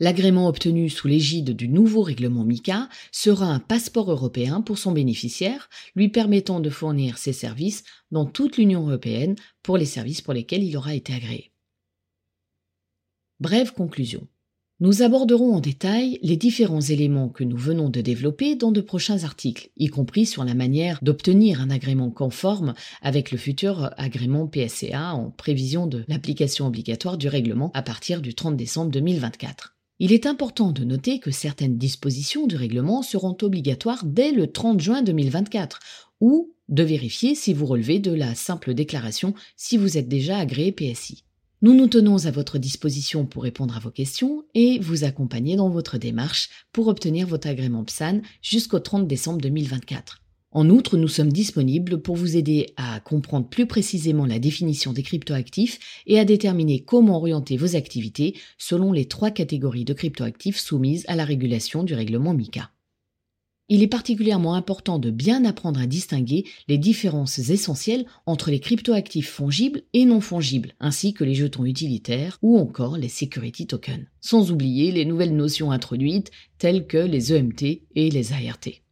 L'agrément 0.01 0.49
obtenu 0.49 0.89
sous 0.89 1.09
l'égide 1.09 1.51
du 1.51 1.69
nouveau 1.69 2.01
règlement 2.01 2.43
MICA 2.43 2.89
sera 3.13 3.45
un 3.45 3.59
passeport 3.59 4.11
européen 4.11 4.63
pour 4.63 4.79
son 4.79 4.93
bénéficiaire, 4.93 5.69
lui 5.95 6.09
permettant 6.09 6.59
de 6.59 6.71
fournir 6.71 7.19
ses 7.19 7.35
services 7.35 7.85
dans 8.11 8.25
toute 8.25 8.57
l'Union 8.57 8.89
européenne 8.89 9.37
pour 9.63 9.77
les 9.77 9.85
services 9.85 10.23
pour 10.23 10.33
lesquels 10.33 10.65
il 10.65 10.75
aura 10.75 10.95
été 10.95 11.13
agréé. 11.13 11.53
Brève 13.39 13.75
conclusion. 13.75 14.27
Nous 14.79 15.01
aborderons 15.01 15.55
en 15.55 15.61
détail 15.61 16.19
les 16.21 16.37
différents 16.37 16.83
éléments 16.83 17.31
que 17.31 17.45
nous 17.45 17.57
venons 17.57 17.89
de 17.89 18.03
développer 18.03 18.57
dans 18.57 18.73
de 18.73 18.83
prochains 18.83 19.25
articles, 19.25 19.71
y 19.79 19.87
compris 19.87 20.27
sur 20.27 20.45
la 20.45 20.53
manière 20.53 20.99
d'obtenir 21.01 21.63
un 21.63 21.71
agrément 21.71 22.11
conforme 22.11 22.75
avec 23.01 23.31
le 23.31 23.39
futur 23.39 23.91
agrément 23.97 24.47
PSCA 24.47 25.15
en 25.15 25.31
prévision 25.31 25.87
de 25.87 26.05
l'application 26.09 26.67
obligatoire 26.67 27.17
du 27.17 27.27
règlement 27.27 27.71
à 27.73 27.81
partir 27.81 28.21
du 28.21 28.35
30 28.35 28.55
décembre 28.55 28.91
2024. 28.91 29.75
Il 29.99 30.13
est 30.13 30.27
important 30.27 30.73
de 30.73 30.85
noter 30.85 31.21
que 31.21 31.31
certaines 31.31 31.79
dispositions 31.79 32.47
du 32.47 32.57
règlement 32.57 33.01
seront 33.01 33.39
obligatoires 33.41 34.05
dès 34.05 34.31
le 34.31 34.47
30 34.47 34.79
juin 34.79 35.01
2024 35.01 35.81
ou 36.21 36.53
de 36.69 36.83
vérifier 36.83 37.35
si 37.35 37.55
vous 37.55 37.65
relevez 37.65 37.99
de 37.99 38.13
la 38.13 38.35
simple 38.35 38.75
déclaration 38.75 39.33
si 39.57 39.79
vous 39.79 39.97
êtes 39.97 40.09
déjà 40.09 40.37
agréé 40.37 40.71
PSI. 40.71 41.26
Nous 41.63 41.73
nous 41.73 41.87
tenons 41.87 42.27
à 42.27 42.31
votre 42.31 42.59
disposition 42.59 43.25
pour 43.25 43.45
répondre 43.45 43.75
à 43.75 43.81
vos 43.81 43.91
questions 43.91 44.45
et 44.55 44.79
vous 44.79 45.05
accompagner 45.05 45.57
dans 45.57 45.71
votre 45.71 45.97
démarche 45.97 46.51
pour 46.71 46.89
obtenir 46.89 47.27
votre 47.27 47.49
agrément 47.49 47.83
PSAN 47.83 48.21
jusqu'au 48.43 48.79
30 48.79 49.09
décembre 49.09 49.41
2024. 49.41 50.21
En 50.51 50.69
outre, 50.69 50.99
nous 50.99 51.09
sommes 51.09 51.33
disponibles 51.33 52.03
pour 52.03 52.15
vous 52.15 52.37
aider 52.37 52.75
à 52.77 53.01
comprendre 53.01 53.49
plus 53.49 53.67
précisément 53.67 54.27
la 54.27 54.39
définition 54.39 54.93
des 54.93 55.03
cryptoactifs 55.03 56.03
et 56.07 56.19
à 56.19 56.27
déterminer 56.27 56.81
comment 56.81 57.17
orienter 57.17 57.57
vos 57.57 57.75
activités 57.75 58.37
selon 58.59 58.93
les 58.93 59.07
trois 59.07 59.31
catégories 59.31 59.87
de 59.87 59.95
cryptoactifs 59.95 60.59
soumises 60.59 61.07
à 61.09 61.17
la 61.17 61.25
régulation 61.25 61.85
du 61.85 61.95
règlement 61.95 62.35
MICA. 62.35 62.71
Il 63.69 63.83
est 63.83 63.89
particulièrement 63.89 64.55
important 64.55 65.01
de 65.01 65.11
bien 65.11 65.45
apprendre 65.45 65.81
à 65.81 65.87
distinguer 65.87 66.45
les 66.69 66.79
différences 66.79 67.39
essentielles 67.39 68.07
entre 68.25 68.53
les 68.53 68.61
cryptoactifs 68.61 69.29
fongibles 69.31 69.83
et 69.93 70.05
non 70.05 70.21
fongibles, 70.21 70.75
ainsi 70.79 71.15
que 71.15 71.25
les 71.25 71.35
jetons 71.35 71.65
utilitaires 71.65 72.39
ou 72.43 72.59
encore 72.59 72.97
les 72.97 73.09
security 73.09 73.67
tokens, 73.67 74.07
sans 74.21 74.53
oublier 74.53 74.93
les 74.93 75.05
nouvelles 75.05 75.35
notions 75.35 75.73
introduites 75.73 76.31
telles 76.59 76.87
que 76.87 76.99
les 76.99 77.33
EMT 77.33 77.83
et 77.97 78.11
les 78.11 78.33
ART. 78.33 78.86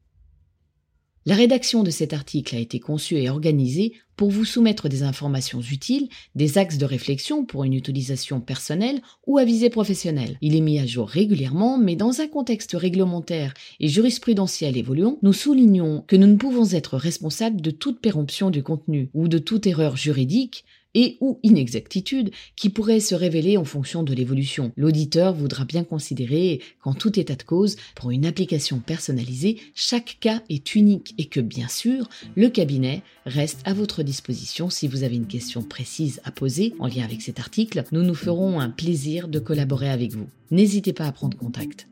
La 1.27 1.37
rédaction 1.37 1.83
de 1.83 1.91
cet 1.91 2.13
article 2.13 2.55
a 2.55 2.59
été 2.59 2.81
conçue 2.81 3.17
et 3.17 3.31
organisée 3.31 3.95
pour 4.15 4.31
vous 4.31 4.45
soumettre 4.45 4.91
des 4.91 5.03
informations 5.05 5.63
utiles, 5.63 6.11
des 6.35 6.59
axes 6.59 6.77
de 6.77 6.85
réflexion 6.85 7.47
pour 7.47 7.65
une 7.65 7.73
utilisation 7.73 8.43
personnelle 8.43 9.01
ou 9.27 9.39
à 9.39 9.45
visée 9.45 9.71
professionnelle. 9.71 10.37
Il 10.43 10.55
est 10.55 10.61
mis 10.61 10.79
à 10.79 10.85
jour 10.85 11.09
régulièrement, 11.09 11.79
mais 11.79 11.97
dans 11.97 12.21
un 12.21 12.29
contexte 12.29 12.77
réglementaire 12.79 13.55
et 13.81 13.89
jurisprudentiel 13.89 14.77
évoluant, 14.77 15.19
nous 15.23 15.33
soulignons 15.33 16.05
que 16.07 16.17
nous 16.17 16.27
ne 16.27 16.37
pouvons 16.37 16.69
être 16.73 16.99
responsables 16.99 17.63
de 17.63 17.71
toute 17.71 18.01
péremption 18.01 18.51
du 18.51 18.63
contenu 18.63 19.09
ou 19.15 19.27
de 19.27 19.39
toute 19.39 19.67
erreur 19.67 19.97
juridique, 19.97 20.67
et 20.95 21.17
ou 21.21 21.39
inexactitudes 21.43 22.31
qui 22.57 22.71
pourraient 22.71 23.01
se 23.01 23.15
révéler 23.15 23.57
en 23.57 23.65
fonction 23.65 24.03
de 24.03 24.15
l'évolution. 24.15 24.73
L'auditeur 24.77 25.35
voudra 25.35 25.65
bien 25.65 25.85
considérer 25.85 26.61
qu'en 26.83 26.95
tout 26.95 27.19
état 27.19 27.37
de 27.37 27.43
cause, 27.43 27.77
pour 27.95 28.11
une 28.11 28.27
application 28.27 28.79
personnalisée, 28.79 29.59
chaque 29.75 30.19
cas 30.21 30.43
est 30.49 30.75
unique 30.75 31.15
et 31.19 31.27
que 31.27 31.41
bien 31.41 31.69
sûr, 31.69 32.09
le 32.37 32.49
cabinet 32.49 33.03
reste 33.27 33.61
à 33.65 33.75
votre 33.75 34.03
disposition 34.03 34.71
si 34.71 34.89
vous 34.89 35.03
avez 35.03 35.17
une 35.17 35.27
question 35.27 35.63
précise 35.63 36.21
à 36.25 36.31
poser 36.31 36.75
en 36.79 36.87
lien 36.87 37.05
avec 37.05 37.23
cet 37.23 37.39
article. 37.39 37.83
Nous 37.93 38.03
nous 38.03 38.15
ferons 38.15 38.61
un 38.61 38.71
plaisir 38.71 39.29
de 39.29 39.39
collaborer 39.39 39.91
avec 39.91 40.13
vous. 40.13 40.27
N'hésitez 40.51 40.93
pas 40.93 41.07
à 41.07 41.13
prendre 41.13 41.37
contact. 41.37 41.89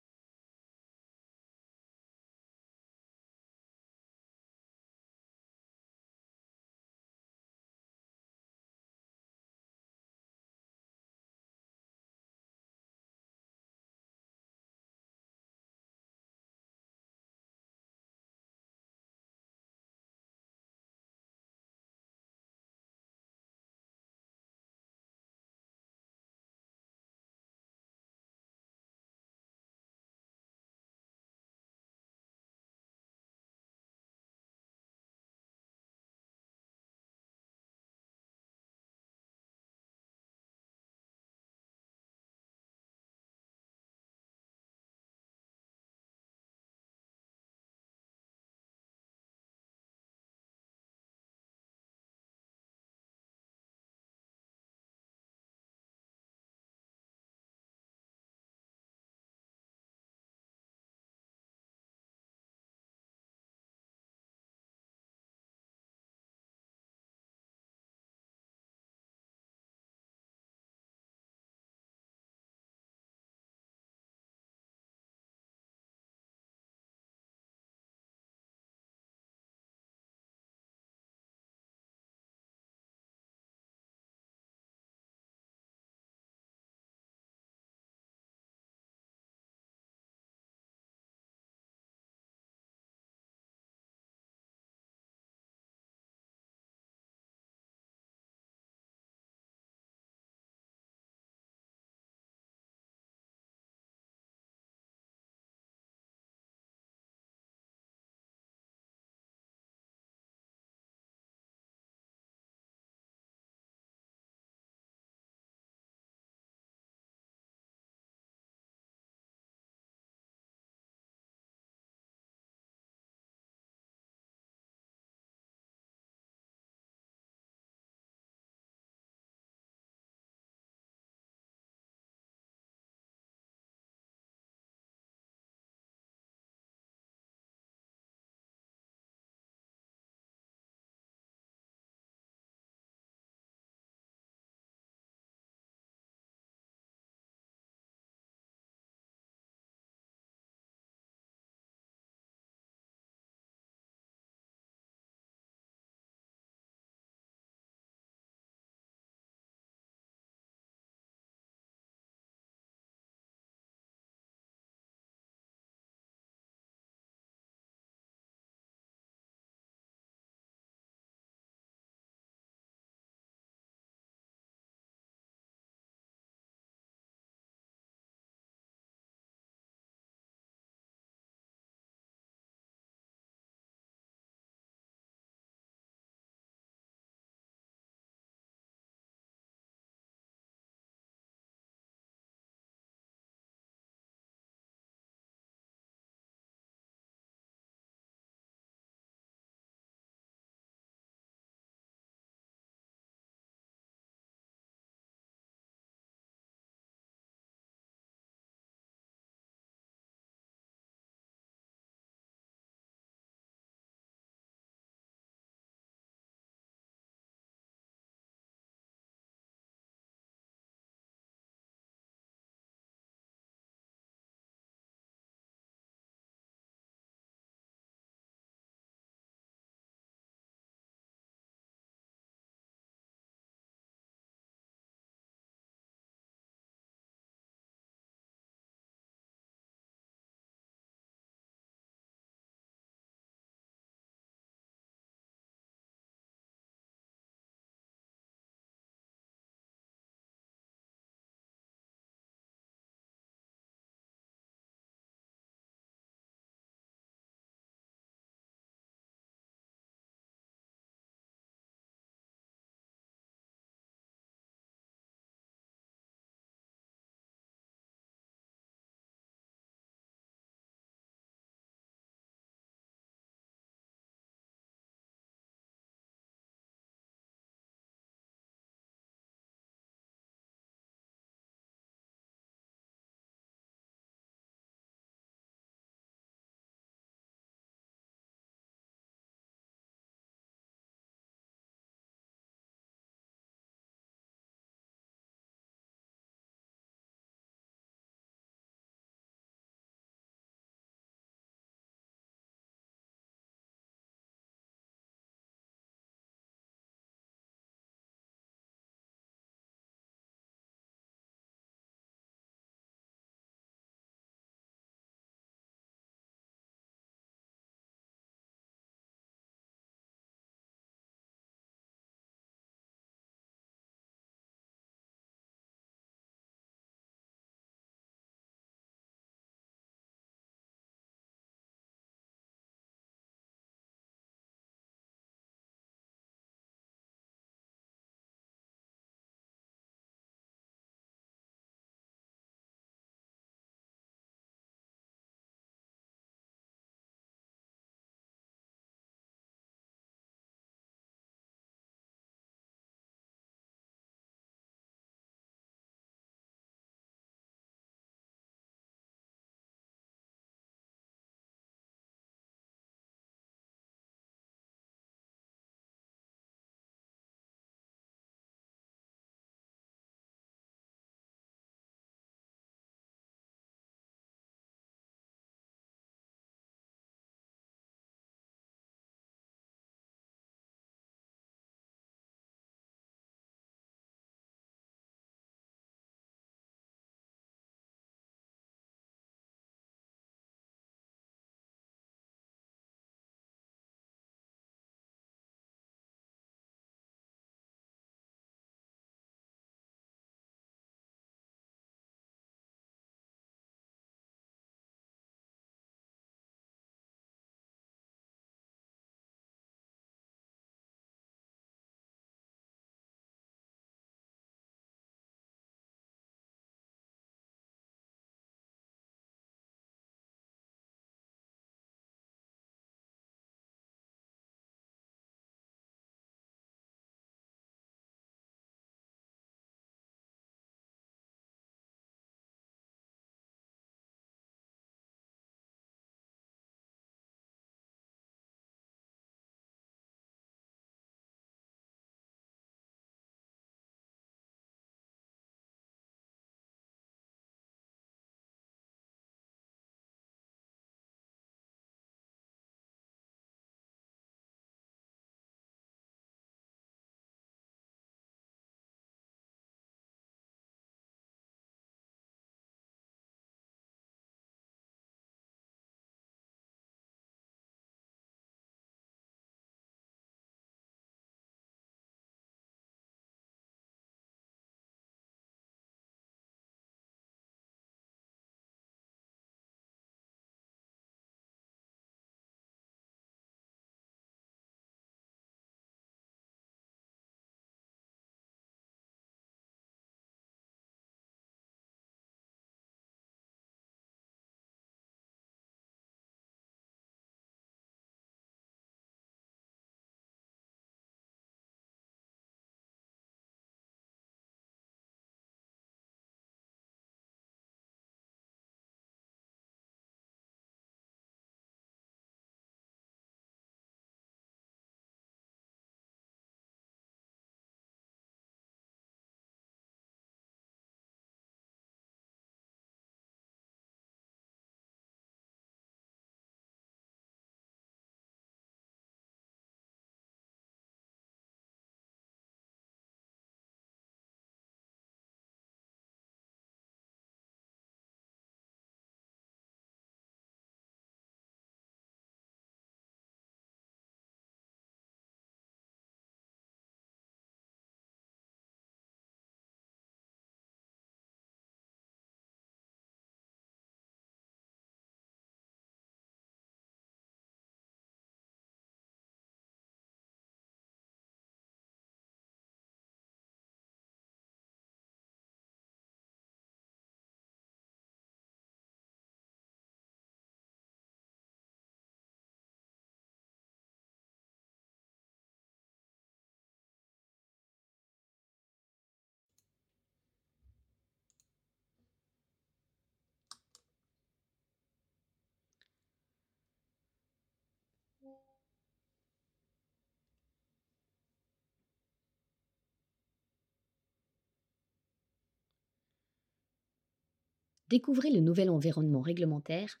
Découvrez 597.92 598.30
le 598.30 598.40
nouvel 598.40 598.70
environnement 598.70 599.20
réglementaire. 599.20 600.00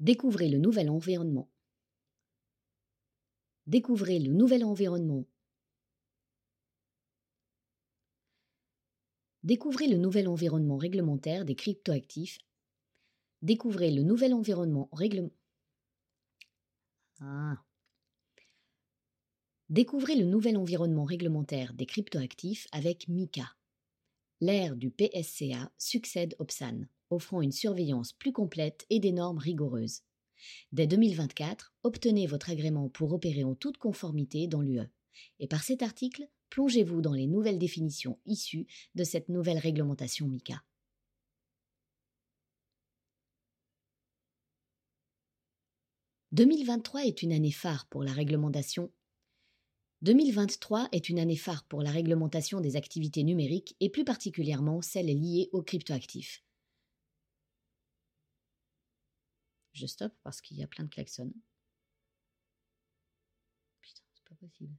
Découvrez 0.00 0.48
le 0.48 0.58
nouvel 0.58 0.90
environnement. 0.90 1.48
Découvrez 3.68 4.18
le 4.18 4.32
nouvel 4.32 4.64
environnement. 4.64 5.24
Découvrez 9.44 9.86
le 9.86 9.98
nouvel 9.98 10.26
environnement 10.26 10.78
réglementaire 10.78 11.44
des 11.44 11.54
cryptoactifs. 11.54 12.38
Découvrez 13.40 13.92
le 13.92 14.02
nouvel 14.02 14.34
environnement 14.34 14.88
réglementaire. 14.90 15.38
Ah. 17.20 17.64
Découvrez 19.68 20.16
le 20.16 20.24
nouvel 20.24 20.56
environnement 20.56 21.04
réglementaire 21.04 21.72
des 21.72 21.86
cryptoactifs 21.86 22.66
avec 22.72 23.06
MICA. 23.06 23.54
L'ère 24.42 24.74
du 24.74 24.90
PSCA 24.90 25.70
succède 25.76 26.34
PSAN, 26.38 26.86
offrant 27.10 27.42
une 27.42 27.52
surveillance 27.52 28.14
plus 28.14 28.32
complète 28.32 28.86
et 28.88 28.98
des 28.98 29.12
normes 29.12 29.36
rigoureuses. 29.36 30.00
Dès 30.72 30.86
2024, 30.86 31.74
obtenez 31.82 32.26
votre 32.26 32.48
agrément 32.48 32.88
pour 32.88 33.12
opérer 33.12 33.44
en 33.44 33.54
toute 33.54 33.76
conformité 33.76 34.46
dans 34.46 34.62
l'UE. 34.62 34.88
Et 35.40 35.46
par 35.46 35.62
cet 35.62 35.82
article, 35.82 36.26
plongez-vous 36.48 37.02
dans 37.02 37.12
les 37.12 37.26
nouvelles 37.26 37.58
définitions 37.58 38.18
issues 38.24 38.66
de 38.94 39.04
cette 39.04 39.28
nouvelle 39.28 39.58
réglementation 39.58 40.26
MICA. 40.26 40.62
2023 46.32 47.04
est 47.06 47.22
une 47.22 47.32
année 47.32 47.50
phare 47.50 47.86
pour 47.88 48.04
la 48.04 48.12
réglementation 48.12 48.90
2023 50.02 50.88
est 50.92 51.10
une 51.10 51.18
année 51.18 51.36
phare 51.36 51.62
pour 51.64 51.82
la 51.82 51.90
réglementation 51.90 52.60
des 52.62 52.76
activités 52.76 53.22
numériques 53.22 53.76
et 53.80 53.90
plus 53.90 54.04
particulièrement 54.04 54.80
celles 54.80 55.06
liées 55.06 55.50
aux 55.52 55.62
cryptoactifs. 55.62 56.42
Je 59.74 59.86
stoppe 59.86 60.14
parce 60.22 60.40
qu'il 60.40 60.56
y 60.56 60.62
a 60.62 60.66
plein 60.66 60.84
de 60.84 60.88
klaxons. 60.88 61.34
Putain, 63.82 64.02
c'est 64.14 64.24
pas 64.24 64.34
possible. 64.36 64.74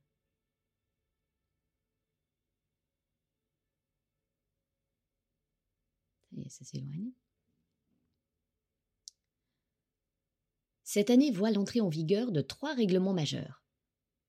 Est, 6.38 6.50
ça 6.50 6.66
s'éloigne. 6.66 7.12
Cette 10.84 11.12
année 11.12 11.32
voit 11.32 11.52
l'entrée 11.52 11.80
en 11.80 11.90
vigueur 11.90 12.32
de 12.32 12.42
trois 12.42 12.74
règlements 12.74 13.14
majeurs. 13.14 13.64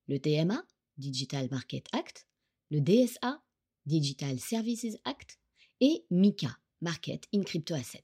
Le 0.07 0.19
TMA, 0.19 0.63
Digital 0.97 1.47
Market 1.51 1.87
Act, 1.91 2.27
le 2.69 2.81
DSA, 2.81 3.43
Digital 3.85 4.39
Services 4.39 4.97
Act, 5.05 5.39
et 5.79 6.05
MICA, 6.11 6.57
Market 6.81 7.27
in 7.33 7.43
Crypto 7.43 7.73
Asset. 7.73 8.03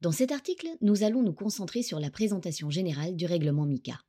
Dans 0.00 0.12
cet 0.12 0.32
article, 0.32 0.68
nous 0.80 1.02
allons 1.02 1.22
nous 1.22 1.32
concentrer 1.32 1.82
sur 1.82 2.00
la 2.00 2.10
présentation 2.10 2.70
générale 2.70 3.16
du 3.16 3.26
règlement 3.26 3.66
MICA. 3.66 4.00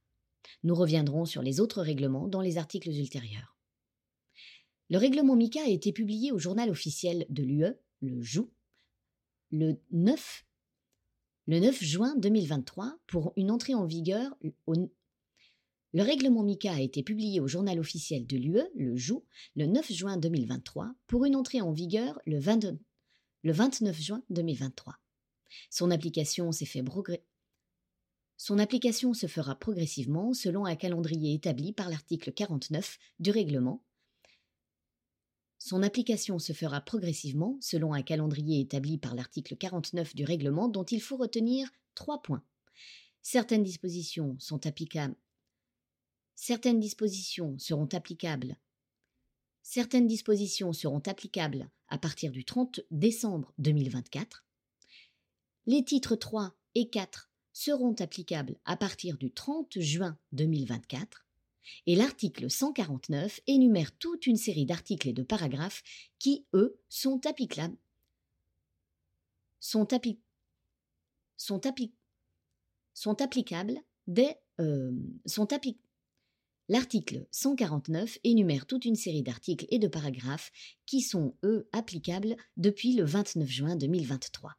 Nous 0.64 0.76
reviendrons 0.76 1.26
sur 1.26 1.42
les 1.42 1.60
autres 1.60 1.82
règlements 1.82 2.28
dans 2.28 2.42
les 2.42 2.58
articles 2.58 2.90
ultérieurs. 2.90 3.58
Le 4.90 4.98
règlement 4.98 5.36
MICA 5.36 5.62
a 5.62 5.70
été 5.70 5.92
publié 5.92 6.32
au 6.32 6.40
journal 6.40 6.70
officiel 6.70 7.26
de 7.30 7.44
l'UE, 7.44 7.76
le 8.02 8.22
JOU, 8.22 8.52
le 9.52 9.82
9, 9.92 10.46
le 11.48 11.60
9 11.60 11.84
juin 11.84 12.16
2023 12.18 12.98
pour 13.08 13.34
une 13.36 13.52
entrée 13.52 13.74
en 13.74 13.86
vigueur 13.86 14.36
au 14.66 14.76
le 15.94 16.04
règlement 16.04 16.44
MICA 16.44 16.74
a 16.74 16.80
été 16.80 17.04
publié 17.04 17.42
au 17.42 17.48
journal 17.48 17.78
officiel 17.80 18.26
de 18.26 18.38
l'UE, 18.38 18.64
le 18.76 18.96
JOU, 18.96 19.26
le 19.56 19.66
9 19.66 19.92
juin 19.92 20.18
2023 20.18 20.94
pour 21.08 21.26
une 21.26 21.36
entrée 21.36 21.60
en 21.60 21.74
vigueur 21.74 22.20
le, 22.26 22.40
29 22.40 22.80
juin 24.00 24.24
2023. 24.30 24.98
Son 25.70 25.92
application 25.92 26.52
fait 26.54 26.84
Son 28.38 28.58
application 28.58 29.14
se 29.14 29.28
fera 29.28 29.56
progressivement 29.56 30.34
selon 30.34 30.66
un 30.66 30.78
calendrier 30.78 31.34
établi 31.34 31.74
par 31.74 31.90
l'article 31.90 32.32
49 32.32 32.98
du 33.20 33.32
règlement. 33.32 33.84
Son 35.58 35.84
application 35.84 36.40
se 36.40 36.54
fera 36.54 36.80
progressivement 36.80 37.58
selon 37.60 37.94
un 37.94 38.02
calendrier 38.02 38.62
établi 38.62 38.98
par 38.98 39.14
l'article 39.14 39.58
49 39.58 40.16
du 40.16 40.24
règlement 40.24 40.70
dont 40.70 40.86
il 40.86 41.02
faut 41.02 41.18
retenir 41.18 41.70
trois 41.96 42.22
points. 42.22 42.44
Certaines 43.22 43.64
dispositions 43.64 44.38
sont 44.40 44.66
applicables 44.66 45.16
Certaines 46.44 46.80
dispositions 46.80 47.56
seront 47.60 47.88
applicables. 47.94 48.58
Certaines 49.62 50.08
dispositions 50.08 50.74
seront 50.74 51.04
applicables 51.06 51.70
à 51.88 52.00
partir 52.00 52.32
du 52.32 52.46
30 52.46 52.80
décembre 52.90 53.54
2024. 53.60 54.44
Les 55.68 55.86
titres 55.86 56.16
3 56.16 56.56
et 56.74 56.90
4 56.90 57.30
seront 57.54 57.94
applicables 58.00 58.58
à 58.66 58.76
partir 58.76 59.20
du 59.20 59.32
30 59.32 59.80
juin 59.80 60.18
2024 60.32 61.28
et 61.86 61.96
l'article 61.96 62.50
149 62.50 63.42
énumère 63.46 63.96
toute 64.00 64.26
une 64.26 64.36
série 64.36 64.66
d'articles 64.66 65.10
et 65.10 65.14
de 65.14 65.22
paragraphes 65.22 65.84
qui, 66.18 66.48
eux, 66.56 66.82
sont 66.90 67.22
sont, 69.60 69.88
sont, 71.38 71.68
sont 72.96 73.22
applicables 73.22 73.80
euh, 74.60 74.92
sont 75.28 75.54
applicables 75.54 75.91
L'article 76.72 77.28
149 77.32 78.20
énumère 78.24 78.66
toute 78.66 78.86
une 78.86 78.96
série 78.96 79.24
d'articles 79.24 79.66
et 79.72 79.78
de 79.78 79.90
paragraphes 79.90 80.54
qui 80.86 81.02
sont, 81.02 81.36
eux, 81.44 81.68
applicables 81.74 82.38
depuis 82.56 82.94
le 82.94 83.04
29 83.04 83.46
juin 83.46 83.76
2023. 83.76 84.54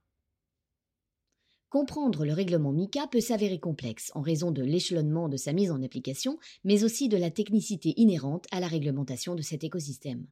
Comprendre 1.70 2.26
le 2.26 2.34
règlement 2.34 2.70
MICA 2.70 3.06
peut 3.06 3.22
s'avérer 3.22 3.58
complexe 3.58 4.12
en 4.14 4.20
raison 4.20 4.50
de 4.50 4.62
l'échelonnement 4.62 5.30
de 5.30 5.38
sa 5.38 5.54
mise 5.54 5.70
en 5.70 5.82
application, 5.82 6.38
mais 6.64 6.84
aussi 6.84 7.08
de 7.08 7.16
la 7.16 7.30
technicité 7.30 7.94
inhérente 7.96 8.44
à 8.50 8.60
la 8.60 8.66
réglementation 8.66 9.34
de 9.34 9.40
cet 9.40 9.64
écosystème. 9.64 10.26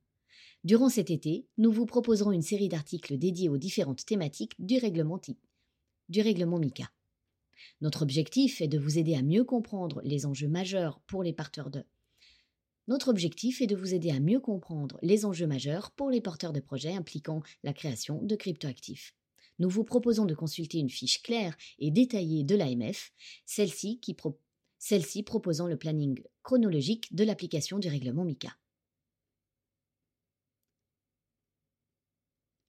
Durant 0.65 0.91
cet 0.91 1.09
été, 1.09 1.47
nous 1.57 1.73
vous 1.73 1.87
proposerons 1.87 2.33
une 2.33 2.43
série 2.43 2.69
d'articles 2.69 3.17
dédiés 3.17 3.49
aux 3.49 3.57
différentes 3.57 4.05
thématiques 4.05 4.53
du 4.59 4.77
règlement, 4.77 5.19
du 6.11 6.21
règlement 6.21 6.59
MICA. 6.59 6.91
Notre 7.81 8.03
objectif 8.03 8.61
est 8.61 8.69
de 8.69 8.79
vous 8.79 8.99
aider 8.99 9.15
à 9.15 9.23
mieux 9.23 9.45
comprendre 9.45 10.01
les 10.03 10.27
enjeux 10.27 10.49
majeurs 10.49 11.01
pour 11.07 11.23
les 11.23 11.33
porteurs 11.33 11.71
de 11.71 11.85
notre 12.91 13.09
projets 16.61 16.93
impliquant 16.93 17.41
la 17.63 17.73
création 17.73 18.21
de 18.21 18.35
cryptoactifs. 18.35 19.15
Nous 19.61 19.69
vous 19.69 19.85
proposons 19.85 20.25
de 20.25 20.35
consulter 20.35 20.79
une 20.79 20.91
fiche 20.91 21.23
claire 21.23 21.57
et 21.79 21.93
détaillée 21.93 22.43
de 22.43 22.57
l'AMF, 22.57 23.13
celle-ci 23.47 24.01
proposant 25.23 25.69
le 25.69 25.77
planning 25.77 26.21
chronologique 26.43 27.15
de 27.15 27.23
l'application 27.23 27.79
du 27.79 27.89
règlement 27.89 28.25
MICA. 28.25 28.57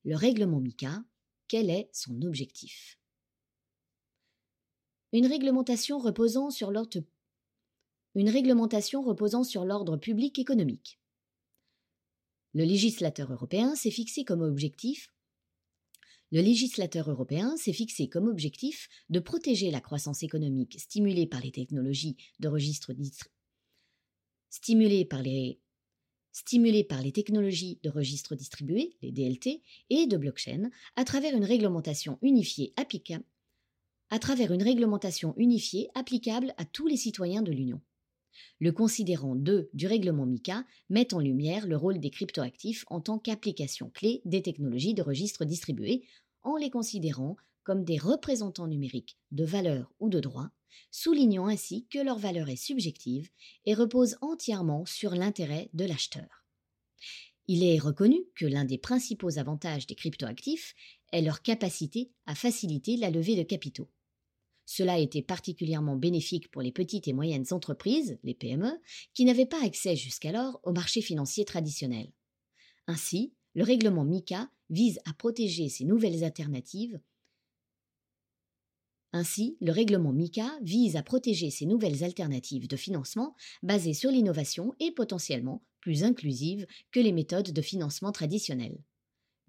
Le 0.04 0.16
règlement 0.16 0.60
MICA, 0.60 1.04
quel 1.48 1.72
est 1.72 1.90
son 1.94 2.22
objectif? 2.22 3.01
Une 5.14 5.28
réglementation 5.28 6.00
reposant 6.00 6.50
sur 6.50 6.72
l'ordre 6.72 7.04
public 9.98 10.40
économique. 10.40 11.00
Le 12.54 12.66
législateur 12.66 13.32
européen 13.32 13.76
s'est 13.76 13.92
fixé 13.92 14.26
comme 14.26 14.42
objectif 14.42 15.10
de 19.10 19.20
protéger 19.20 19.70
la 19.70 19.82
croissance 19.82 20.24
économique 20.24 20.80
stimulée 20.80 21.28
par 21.28 21.42
les 21.42 21.52
technologies 21.52 22.16
de 22.40 22.48
registre 22.48 22.94
stimulée 24.50 25.06
par 25.06 25.22
les 25.22 25.60
stimulée 26.34 26.86
par 26.86 27.02
les 27.02 27.12
technologies 27.12 27.78
de 27.84 27.90
registre 27.90 28.36
distribué, 28.36 28.96
les 29.02 29.12
DLT, 29.12 29.62
et 29.90 30.08
de 30.08 30.16
blockchain, 30.16 30.70
à 30.96 31.04
travers 31.04 31.36
une 31.36 31.44
réglementation 31.44 32.18
unifiée 32.22 32.72
applicable 32.78 33.26
à 34.12 34.20
travers 34.20 34.52
une 34.52 34.62
réglementation 34.62 35.34
unifiée 35.38 35.90
applicable 35.96 36.54
à 36.58 36.66
tous 36.66 36.86
les 36.86 36.98
citoyens 36.98 37.42
de 37.42 37.52
l'Union. 37.52 37.82
Le 38.60 38.72
considérant 38.72 39.36
2 39.36 39.70
du 39.74 39.88
règlement 39.88 40.26
MICA 40.26 40.66
met 40.90 41.14
en 41.14 41.20
lumière 41.20 41.66
le 41.66 41.78
rôle 41.78 42.00
des 42.00 42.12
cryptoactifs 42.12 42.84
en 42.88 43.00
tant 43.00 43.18
qu'application 43.18 43.90
clé 43.90 44.22
des 44.26 44.42
technologies 44.42 44.94
de 44.94 45.02
registre 45.02 45.46
distribués, 45.46 46.06
en 46.44 46.58
les 46.58 46.70
considérant 46.70 47.38
comme 47.64 47.86
des 47.86 47.98
représentants 47.98 48.68
numériques 48.68 49.18
de 49.32 49.46
valeur 49.46 49.92
ou 50.00 50.10
de 50.10 50.20
droit, 50.20 50.50
soulignant 50.90 51.48
ainsi 51.48 51.88
que 51.88 52.00
leur 52.00 52.18
valeur 52.18 52.50
est 52.50 52.56
subjective 52.56 53.30
et 53.66 53.74
repose 53.74 54.18
entièrement 54.22 54.86
sur 54.86 55.16
l'intérêt 55.16 55.70
de 55.74 55.86
l'acheteur. 55.86 56.46
Il 57.48 57.64
est 57.64 57.80
reconnu 57.80 58.20
que 58.36 58.46
l'un 58.46 58.66
des 58.66 58.78
principaux 58.78 59.38
avantages 59.38 59.88
des 59.88 59.96
cryptoactifs 59.96 60.76
est 61.12 61.22
leur 61.22 61.42
capacité 61.42 62.12
à 62.26 62.36
faciliter 62.36 62.98
la 62.98 63.10
levée 63.10 63.36
de 63.36 63.44
capitaux. 63.44 63.90
Cela 64.74 65.00
été 65.00 65.22
particulièrement 65.22 65.98
bénéfique 65.98 66.50
pour 66.50 66.62
les 66.62 66.72
petites 66.72 67.06
et 67.10 67.12
moyennes 67.12 67.48
entreprises, 67.52 68.18
les 68.24 68.34
PME, 68.34 68.72
qui 69.14 69.26
n'avaient 69.26 69.46
pas 69.46 69.62
accès 69.66 69.98
jusqu'alors 69.98 70.62
au 70.64 70.72
marché 70.72 71.02
financier 71.02 71.44
traditionnel. 71.44 72.10
Ainsi, 72.88 73.34
le 73.54 73.66
règlement 73.66 74.06
MICA 74.06 74.50
vise 74.70 75.02
à 75.04 75.12
protéger 75.12 75.68
ces 75.68 75.84
nouvelles 75.84 76.24
alternatives. 76.24 77.02
Ainsi, 79.12 79.58
le 79.60 79.74
règlement 79.74 80.14
MICA 80.14 80.58
vise 80.62 80.96
à 80.96 81.04
protéger 81.04 81.50
ces 81.50 81.66
nouvelles 81.66 82.06
alternatives 82.06 82.70
de 82.70 82.78
financement 82.78 83.36
basées 83.64 83.94
sur 83.94 84.10
l'innovation 84.10 84.74
et 84.80 84.92
potentiellement 84.92 85.66
plus 85.82 86.06
inclusives 86.06 86.66
que 86.92 87.02
les 87.02 87.12
méthodes 87.12 87.52
de 87.52 87.62
financement 87.62 88.14
traditionnelles. 88.14 88.82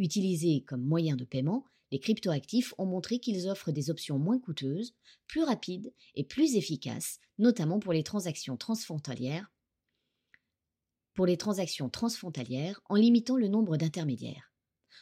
Utilisés 0.01 0.65
comme 0.67 0.83
moyen 0.83 1.15
de 1.15 1.25
paiement, 1.25 1.65
les 1.93 2.01
cryptoactifs 2.01 2.73
ont 2.79 2.87
montré 2.87 3.19
qu'ils 3.19 3.49
offrent 3.49 3.71
des 3.71 3.91
options 3.91 4.19
moins 4.19 4.39
coûteuses, 4.39 4.95
plus 5.29 5.45
rapides 5.45 5.93
et 6.15 6.25
plus 6.25 6.57
efficaces, 6.57 7.21
notamment 7.39 7.79
pour 7.81 7.93
les 7.93 8.03
transactions 8.03 8.57
transfrontalières, 8.57 9.53
pour 11.13 11.27
les 11.27 11.37
transactions 11.37 11.91
transfrontalières 11.91 12.81
en 12.89 12.95
limitant 12.95 13.37
le 13.37 13.49
nombre 13.49 13.77
d'intermédiaires. 13.77 14.55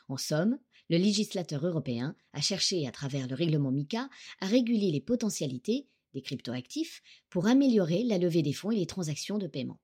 En 0.09 0.17
somme, 0.17 0.59
le 0.89 0.97
législateur 0.97 1.65
européen 1.65 2.17
a 2.33 2.41
cherché, 2.41 2.89
à 2.89 2.91
travers 2.91 3.29
le 3.29 3.37
règlement 3.37 3.71
MICA, 3.71 4.11
à 4.41 4.47
réguler 4.47 4.91
les 4.91 5.01
potentialités 5.01 5.87
des 6.13 6.23
cryptoactifs 6.23 7.03
pour 7.29 7.47
améliorer 7.47 8.03
la 8.03 8.19
levée 8.19 8.43
des 8.43 8.53
fonds 8.53 8.73
et 8.73 8.77
les 8.77 8.87
transactions 8.87 9.39
de 9.39 9.47
paiement. 9.47 9.79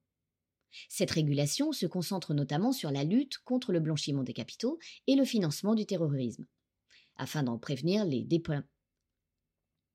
Cette 0.89 1.13
régulation 1.13 1.71
se 1.71 1.87
concentre 1.87 2.35
notamment 2.35 2.73
sur 2.73 2.91
la 2.91 3.05
lutte 3.05 3.39
contre 3.45 3.71
le 3.71 3.79
blanchiment 3.79 4.25
des 4.25 4.33
capitaux 4.33 4.81
et 5.07 5.15
le 5.15 5.25
financement 5.25 5.77
du 5.77 5.87
terrorisme, 5.87 6.47
afin 7.17 7.43
d'en 7.43 7.59
prévenir 7.59 8.05
les 8.05 8.23
déploiements 8.23 8.69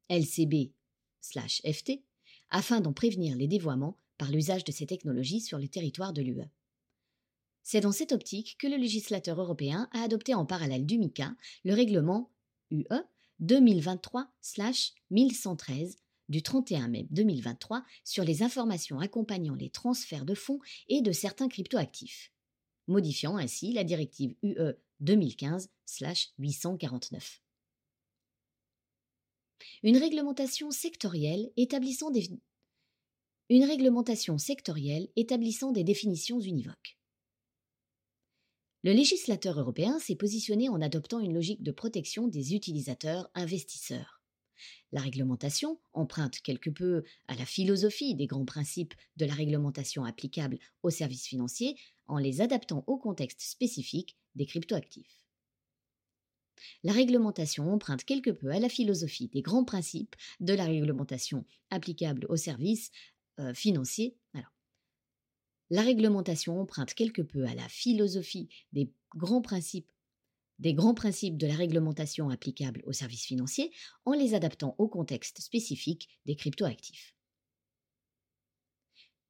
LCB 0.10 0.74
FT, 1.22 2.04
afin 2.50 2.82
d'en 2.82 2.94
prévenir 2.94 3.36
les 3.36 3.48
dévoiements 3.48 3.98
par 4.18 4.32
l'usage 4.32 4.64
de 4.64 4.72
ces 4.72 4.86
technologies 4.86 5.42
sur 5.42 5.58
le 5.58 5.68
territoire 5.68 6.14
de 6.14 6.22
l'UE. 6.22 6.44
C'est 7.64 7.82
dans 7.82 7.92
cette 7.92 8.12
optique 8.12 8.58
que 8.60 8.68
le 8.68 8.76
législateur 8.76 9.40
européen 9.40 9.90
a 9.94 10.02
adopté 10.02 10.34
en 10.34 10.46
parallèle 10.46 10.86
du 10.86 10.98
MICA 10.98 11.36
le 11.64 11.74
règlement 11.74 12.32
UE 12.72 12.86
2023-1113 13.42 15.96
du 16.30 16.42
31 16.42 16.88
mai 16.88 17.08
2023 17.12 17.84
sur 18.04 18.24
les 18.24 18.44
informations 18.44 19.00
accompagnant 19.00 19.56
les 19.56 19.70
transferts 19.70 20.26
de 20.26 20.34
fonds 20.34 20.60
et 20.88 21.02
de 21.02 21.12
certains 21.12 21.50
cryptoactifs, 21.50 22.32
modifiant 22.88 23.38
ainsi 23.38 23.74
la 23.74 23.84
directive 23.84 24.34
UE 24.42 24.76
2015-849. 25.04 27.42
Une 29.84 29.98
réglementation 29.98 30.72
sectorielle 30.72 31.52
établissant 31.58 32.12
des 32.12 32.30
une 33.50 33.66
réglementation 33.66 34.38
sectorielle 34.38 35.10
établissant 35.18 35.74
des 35.74 35.84
définitions 35.84 36.40
univoques. 36.40 36.98
Le 38.84 38.94
législateur 38.94 39.60
européen 39.60 40.00
s'est 40.00 40.16
positionné 40.16 40.70
en 40.70 40.82
adoptant 40.82 41.20
une 41.20 41.34
logique 41.34 41.62
de 41.62 41.74
protection 41.74 42.30
des 42.30 42.56
utilisateurs 42.56 43.30
investisseurs. 43.36 44.22
La 44.94 45.02
réglementation 45.02 45.82
emprunte 45.92 46.40
quelque 46.40 46.70
peu 46.70 47.04
à 47.28 47.36
la 47.36 47.46
philosophie 47.46 48.16
des 48.16 48.26
grands 48.26 48.46
principes 48.46 48.94
de 49.18 49.26
la 49.26 49.34
réglementation 49.34 50.06
applicable 50.06 50.58
aux 50.82 50.90
services 50.90 51.28
financiers 51.28 51.76
en 52.08 52.18
les 52.18 52.40
adaptant 52.40 52.86
au 52.88 52.98
contexte 52.98 53.42
spécifique 53.42 54.18
des 54.36 54.46
cryptoactifs. 54.46 55.22
La 56.84 56.94
réglementation 56.94 57.72
emprunte 57.74 58.04
quelque 58.04 58.32
peu 58.32 58.52
à 58.52 58.60
la 58.60 58.70
philosophie 58.70 59.30
des 59.30 59.42
grands 59.42 59.66
principes 59.66 60.16
de 60.40 60.54
la 60.54 60.66
réglementation 60.66 61.46
applicable 61.70 62.26
aux 62.30 62.38
services 62.38 62.92
euh, 63.40 63.54
financiers. 63.54 64.18
Alors, 64.34 64.54
la 65.70 65.82
réglementation 65.82 66.60
emprunte 66.60 66.94
quelque 66.94 67.22
peu 67.22 67.46
à 67.46 67.56
la 67.56 67.68
philosophie 67.70 68.50
des 68.74 68.92
grands 69.16 69.42
principes 69.42 69.92
des 70.60 70.76
grands 70.76 70.94
principes 70.94 71.38
de 71.38 71.48
la 71.48 71.56
réglementation 71.56 72.30
applicable 72.30 72.84
aux 72.86 72.94
services 72.94 73.26
financiers 73.26 73.74
en 74.06 74.14
les 74.14 74.36
adaptant 74.36 74.76
au 74.78 74.88
contexte 74.88 75.42
spécifique 75.42 76.08
des 76.28 76.36
cryptoactifs. 76.36 77.16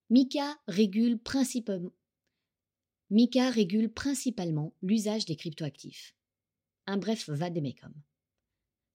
MICA 0.10 0.60
régule, 0.68 1.18
principalement 3.90 4.74
l'usage 4.82 5.26
des 5.26 5.36
cryptoactifs. 5.36 6.16
Un 6.88 6.96
bref 6.96 7.28
vademecum. 7.28 7.94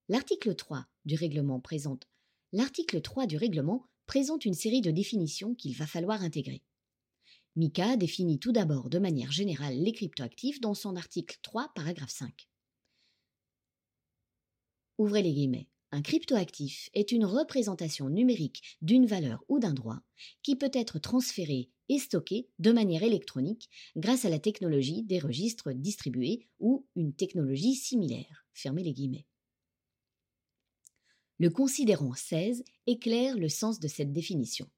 L'article 0.09 0.55
3 0.55 0.87
du 1.05 1.17
règlement 1.17 1.61
présente 1.61 2.09
L'article 2.53 3.03
3 3.03 3.27
du 3.27 3.37
règlement 3.37 3.91
présente 4.07 4.47
une 4.47 4.55
série 4.55 4.81
de 4.81 4.91
définitions 4.91 5.55
qu'il 5.55 5.77
va 5.77 5.87
falloir 5.87 6.23
intégrer. 6.23 6.63
Mika 7.57 7.99
définit 7.99 8.39
tout 8.39 8.53
d'abord 8.53 8.89
de 8.89 8.99
manière 8.99 9.33
générale 9.33 9.77
les 9.77 9.93
cryptoactifs 9.93 10.63
dans 10.63 10.75
son 10.75 10.97
article 10.97 11.37
3, 11.43 11.73
paragraphe 11.75 12.11
5. 12.11 12.49
Ouvrez 14.97 15.23
les 15.23 15.35
guillemets. 15.35 15.69
Un 15.93 16.01
cryptoactif 16.01 16.89
est 16.95 17.13
une 17.13 17.27
représentation 17.27 18.09
numérique 18.09 18.79
d'une 18.81 19.07
valeur 19.07 19.45
ou 19.49 19.59
d'un 19.59 19.75
droit 19.75 20.01
qui 20.43 20.57
peut 20.57 20.71
être 20.73 20.99
transféré 20.99 21.71
et 21.89 21.99
stocké 21.99 22.49
de 22.59 22.73
manière 22.73 23.03
électronique 23.03 23.69
grâce 23.97 24.25
à 24.25 24.31
la 24.31 24.39
technologie 24.39 25.03
des 25.03 25.19
registres 25.19 25.73
distribués 25.73 26.47
ou 26.59 26.87
une 26.97 27.13
technologie 27.13 27.75
similaire. 27.75 28.47
Fermez 28.53 28.83
les 28.83 28.93
guillemets. 28.93 29.27
Le 31.39 31.51
considérant 31.51 32.15
16 32.15 32.65
éclaire 32.87 33.37
le 33.37 33.49
sens 33.49 33.79
de 33.79 33.89
cette 33.89 34.13
définition 34.13 34.69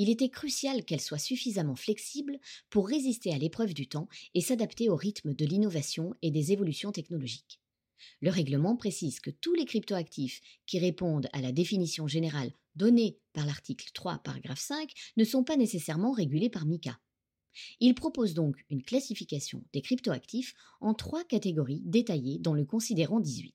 il 0.00 0.08
était 0.08 0.30
crucial 0.30 0.82
qu'elle 0.86 1.02
soit 1.02 1.18
suffisamment 1.18 1.76
flexible 1.76 2.40
pour 2.70 2.88
résister 2.88 3.34
à 3.34 3.38
l'épreuve 3.38 3.74
du 3.74 3.86
temps 3.86 4.08
et 4.32 4.40
s'adapter 4.40 4.88
au 4.88 4.96
rythme 4.96 5.34
de 5.34 5.44
l'innovation 5.44 6.14
et 6.22 6.30
des 6.30 6.52
évolutions 6.52 6.90
technologiques. 6.90 7.60
Le 8.22 8.30
règlement 8.30 8.76
précise 8.76 9.20
que 9.20 9.28
tous 9.28 9.52
les 9.52 9.66
cryptoactifs 9.66 10.40
qui 10.64 10.78
répondent 10.78 11.28
à 11.34 11.42
la 11.42 11.52
définition 11.52 12.06
générale 12.06 12.50
donnée 12.80 13.18
par 13.34 13.44
l'article 13.44 13.90
3, 13.92 14.20
paragraphe 14.20 14.58
5, 14.58 14.90
ne 15.18 15.24
sont 15.24 15.44
pas 15.44 15.58
nécessairement 15.58 16.12
régulés 16.12 16.48
par 16.48 16.64
MICA. 16.64 16.98
Il 17.78 17.94
propose 17.94 18.32
donc 18.32 18.56
une 18.70 18.82
classification 18.82 19.62
des 19.74 19.82
cryptoactifs 19.82 20.54
en 20.80 20.94
trois 20.94 21.24
catégories 21.24 21.82
détaillées 21.84 22.38
dans 22.38 22.54
le 22.54 22.64
considérant 22.64 23.20
18. 23.20 23.54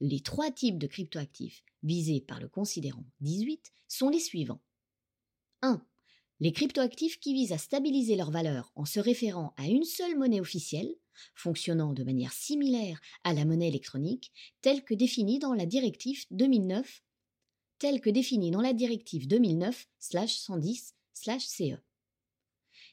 Les 0.00 0.20
trois 0.20 0.50
types 0.50 0.76
de 0.76 0.86
cryptoactifs 0.86 1.64
visés 1.82 2.20
par 2.20 2.38
le 2.38 2.48
considérant 2.48 3.06
18 3.20 3.72
sont 3.88 4.10
les 4.10 4.20
suivants. 4.20 4.60
1. 5.62 5.82
Les 6.40 6.52
cryptoactifs 6.52 7.18
qui 7.18 7.32
visent 7.32 7.52
à 7.52 7.58
stabiliser 7.58 8.16
leur 8.16 8.30
valeur 8.30 8.72
en 8.74 8.84
se 8.84 9.00
référant 9.00 9.54
à 9.56 9.68
une 9.68 9.84
seule 9.84 10.18
monnaie 10.18 10.40
officielle, 10.40 10.94
fonctionnant 11.34 11.94
de 11.94 12.04
manière 12.04 12.32
similaire 12.34 13.00
à 13.22 13.32
la 13.32 13.46
monnaie 13.46 13.68
électronique, 13.68 14.32
telle 14.60 14.84
que 14.84 14.92
définie 14.92 15.38
dans 15.38 15.54
la 15.54 15.64
directive 15.64 16.26
2009 16.30 17.02
telle 17.84 18.00
que 18.00 18.08
définie 18.08 18.50
dans 18.50 18.62
la 18.62 18.72
directive 18.72 19.28
2009/110/CE. 19.28 21.76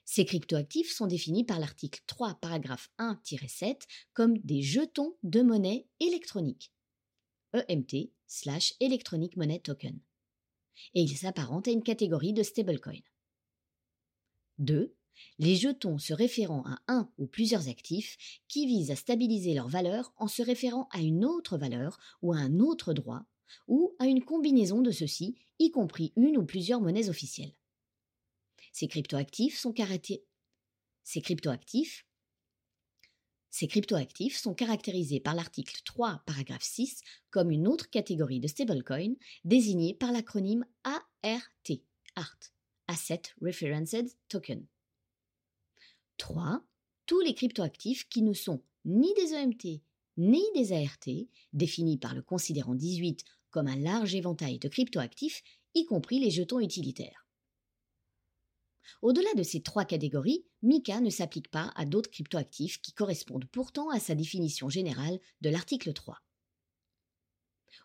Ces 0.04 0.26
cryptoactifs 0.26 0.92
sont 0.92 1.08
définis 1.08 1.46
par 1.46 1.62
l'article 1.62 2.02
3, 2.08 2.34
paragraphe 2.42 2.89
1-7 2.98 3.88
comme 4.12 4.38
des 4.39 4.62
jetons 4.62 5.16
de 5.24 5.44
monnaie 5.44 5.88
électronique. 6.02 6.74
EMT 7.54 8.12
slash 8.28 8.74
Electronic 8.82 9.38
Money 9.38 9.62
Token 9.62 9.98
et 10.94 11.04
il 11.04 11.16
s'apparente 11.16 11.70
à 11.70 11.72
une 11.72 11.84
catégorie 11.84 12.34
de 12.34 12.44
stablecoin. 12.44 13.00
2. 14.58 14.94
Les 15.39 15.56
jetons 15.56 16.00
se 16.00 16.14
référant 16.14 16.66
à 16.66 16.82
un 16.89 17.10
ou 17.18 17.28
plusieurs 17.28 17.70
actifs 17.70 18.42
qui 18.50 18.68
visent 18.68 18.92
à 18.92 18.98
stabiliser 18.98 19.54
leur 19.54 19.70
valeur 19.70 20.14
en 20.18 20.28
se 20.28 20.42
référant 20.42 20.89
à 20.92 21.00
une 21.00 21.24
autre 21.24 21.58
valeur 21.58 21.98
ou 22.22 22.34
à 22.34 22.39
un 22.39 22.60
autre 22.60 22.94
droit, 22.94 23.24
ou 23.68 23.95
à 23.99 24.06
une 24.06 24.24
combinaison 24.24 24.82
de 24.82 24.91
ceux-ci, 24.91 25.36
y 25.60 25.72
compris 25.72 26.14
une 26.16 26.38
ou 26.38 26.45
plusieurs 26.45 26.82
monnaies 26.82 27.10
officielles. 27.10 27.54
Ces 28.72 28.88
cryptoactifs 28.88 29.60
sont 34.38 34.54
caractérisés 34.54 35.20
par 35.20 35.36
l'article 35.36 35.82
3, 35.84 36.24
paragraphe 36.26 36.64
6, 36.64 37.02
comme 37.30 37.52
une 37.52 37.68
autre 37.68 37.89
catégorie 37.89 38.39
de 38.39 38.47
stablecoin 38.47 39.14
désignée 39.43 39.93
par 39.93 40.12
l'acronyme 40.12 40.66
ART, 40.84 41.10
ART, 42.16 42.39
Asset 42.88 43.22
Referenced 43.41 44.16
Token. 44.30 44.66
3. 46.18 46.64
Tous 47.06 47.20
les 47.22 47.34
cryptoactifs 47.34 48.08
qui 48.08 48.22
ne 48.22 48.34
sont 48.34 48.64
ni 48.86 49.14
des 49.16 49.34
EMT 49.34 49.82
ni 50.18 50.43
des 50.54 50.74
ART, 50.74 51.08
définis 51.54 51.97
par 51.97 52.14
le 52.14 52.22
considérant 52.22 52.76
18 52.76 53.24
comme 53.52 53.68
un 53.68 53.78
large 53.78 54.16
éventail 54.16 54.60
de 54.60 54.68
cryptoactifs, 54.68 55.43
y 55.76 55.86
compris 55.86 56.20
les 56.20 56.32
jetons 56.32 56.60
utilitaires. 56.60 57.28
Au-delà 59.02 59.34
de 59.36 59.43
ces 59.43 59.62
trois 59.62 59.86
catégories, 59.86 60.45
MICA 60.62 61.02
ne 61.02 61.10
s'applique 61.10 61.49
pas 61.49 61.72
à 61.76 61.86
d'autres 61.86 62.10
cryptoactifs 62.10 62.82
qui 62.82 62.93
correspondent 62.93 63.45
pourtant 63.52 63.89
à 63.89 63.99
sa 63.99 64.16
définition 64.16 64.70
générale 64.70 65.20
de 65.41 65.49
l'article 65.49 65.93
3. 65.93 66.18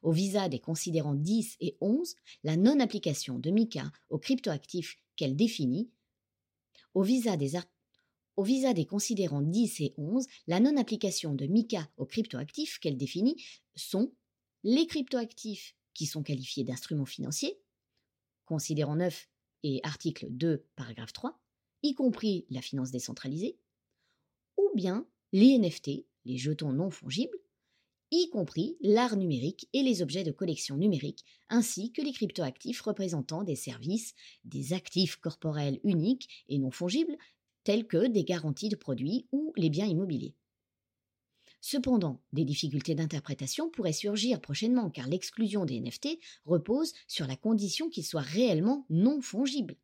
Au 0.02 0.12
visa 0.12 0.48
des 0.48 0.58
considérants 0.58 1.14
10 1.14 1.56
et 1.60 1.76
11, 1.80 2.14
la 2.42 2.56
non-application 2.56 3.38
de 3.38 3.50
MICA 3.50 3.90
aux 4.10 4.18
cryptoactifs 4.18 4.98
qu'elle 5.16 5.36
définit, 5.36 5.90
au 6.94 7.02
visa 7.02 7.36
des, 7.36 8.86
considérants 8.86 9.42
10 9.42 9.80
et 9.80 9.94
11, 9.96 10.26
la 10.46 10.60
non-application 10.60 11.34
de 11.34 11.46
MICA 11.46 11.88
aux 11.96 12.06
cryptoactifs 12.06 12.78
qu'elle 12.78 12.96
définit 12.96 13.42
sont 13.74 14.12
les 14.64 14.86
cryptoactifs 14.86 15.74
qui 15.94 16.06
sont 16.06 16.22
qualifiés 16.22 16.64
d'instruments 16.64 17.06
financiers, 17.06 17.58
considérant 18.44 18.96
9 18.96 19.28
et 19.62 19.80
article 19.82 20.26
2, 20.30 20.64
paragraphe 20.76 21.12
3, 21.12 21.38
y 21.82 21.94
compris 21.94 22.46
la 22.50 22.60
finance 22.60 22.90
décentralisée, 22.90 23.58
ou 24.56 24.70
bien 24.74 25.06
les 25.32 25.58
NFT, 25.58 26.06
les 26.24 26.36
jetons 26.36 26.72
non 26.72 26.90
fongibles, 26.90 27.38
y 28.10 28.28
compris 28.30 28.76
l'art 28.80 29.16
numérique 29.16 29.68
et 29.72 29.82
les 29.82 30.02
objets 30.02 30.24
de 30.24 30.30
collection 30.30 30.76
numérique, 30.76 31.24
ainsi 31.48 31.92
que 31.92 32.02
les 32.02 32.12
cryptoactifs 32.12 32.80
représentant 32.80 33.42
des 33.42 33.56
services, 33.56 34.14
des 34.44 34.72
actifs 34.72 35.16
corporels 35.16 35.80
uniques 35.82 36.44
et 36.48 36.58
non 36.58 36.70
fongibles, 36.70 37.16
tels 37.64 37.86
que 37.86 38.06
des 38.06 38.24
garanties 38.24 38.68
de 38.68 38.76
produits 38.76 39.26
ou 39.32 39.52
les 39.56 39.70
biens 39.70 39.86
immobiliers. 39.86 40.36
Cependant, 41.68 42.22
des 42.32 42.44
difficultés 42.44 42.94
d'interprétation 42.94 43.68
pourraient 43.68 43.92
surgir 43.92 44.40
prochainement 44.40 44.88
car 44.88 45.08
l'exclusion 45.08 45.64
des 45.64 45.80
NFT 45.80 46.20
repose 46.44 46.92
sur 47.08 47.26
la 47.26 47.34
condition 47.34 47.90
qu'ils 47.90 48.06
soient 48.06 48.20
réellement 48.20 48.86
non 48.88 49.20
fongibles. 49.20 49.76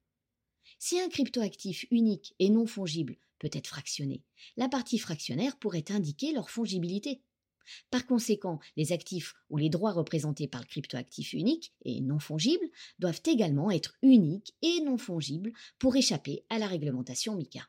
Si 0.79 1.01
un 1.01 1.09
cryptoactif 1.09 1.85
unique 1.91 2.37
et 2.39 2.51
non 2.51 2.67
fongible 2.67 3.17
peut 3.41 3.51
être 3.53 3.67
fractionné, 3.67 4.23
la 4.57 4.69
partie 4.69 5.01
fractionnaire 5.01 5.59
pourrait 5.59 5.91
indiquer 5.91 6.31
leur 6.33 6.51
fongibilité. 6.51 7.21
Par 7.91 8.07
conséquent, 8.07 8.61
les 8.77 8.93
actifs 8.93 9.35
ou 9.51 9.57
les 9.57 9.69
droits 9.69 9.91
représentés 9.91 10.47
par 10.47 10.61
le 10.61 10.69
cryptoactif 10.69 11.33
unique 11.33 11.73
et 11.85 12.01
non 12.01 12.21
fongible 12.21 12.71
doivent 13.01 13.23
également 13.27 13.73
être 13.73 13.97
uniques 14.03 14.55
et 14.63 14.83
non 14.83 14.99
fongibles 14.99 15.53
pour 15.81 15.97
échapper 15.97 16.45
à 16.49 16.61
la 16.61 16.69
réglementation 16.69 17.35
MICA. 17.35 17.67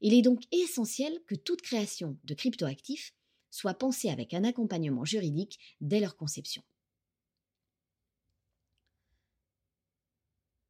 Il 0.00 0.14
est 0.14 0.22
donc 0.22 0.42
essentiel 0.52 1.22
que 1.26 1.34
toute 1.34 1.62
création 1.62 2.18
de 2.24 2.34
cryptoactifs 2.34 3.14
soit 3.50 3.74
pensée 3.74 4.10
avec 4.10 4.34
un 4.34 4.44
accompagnement 4.44 5.04
juridique 5.04 5.58
dès 5.80 6.00
leur 6.00 6.16
conception. 6.16 6.62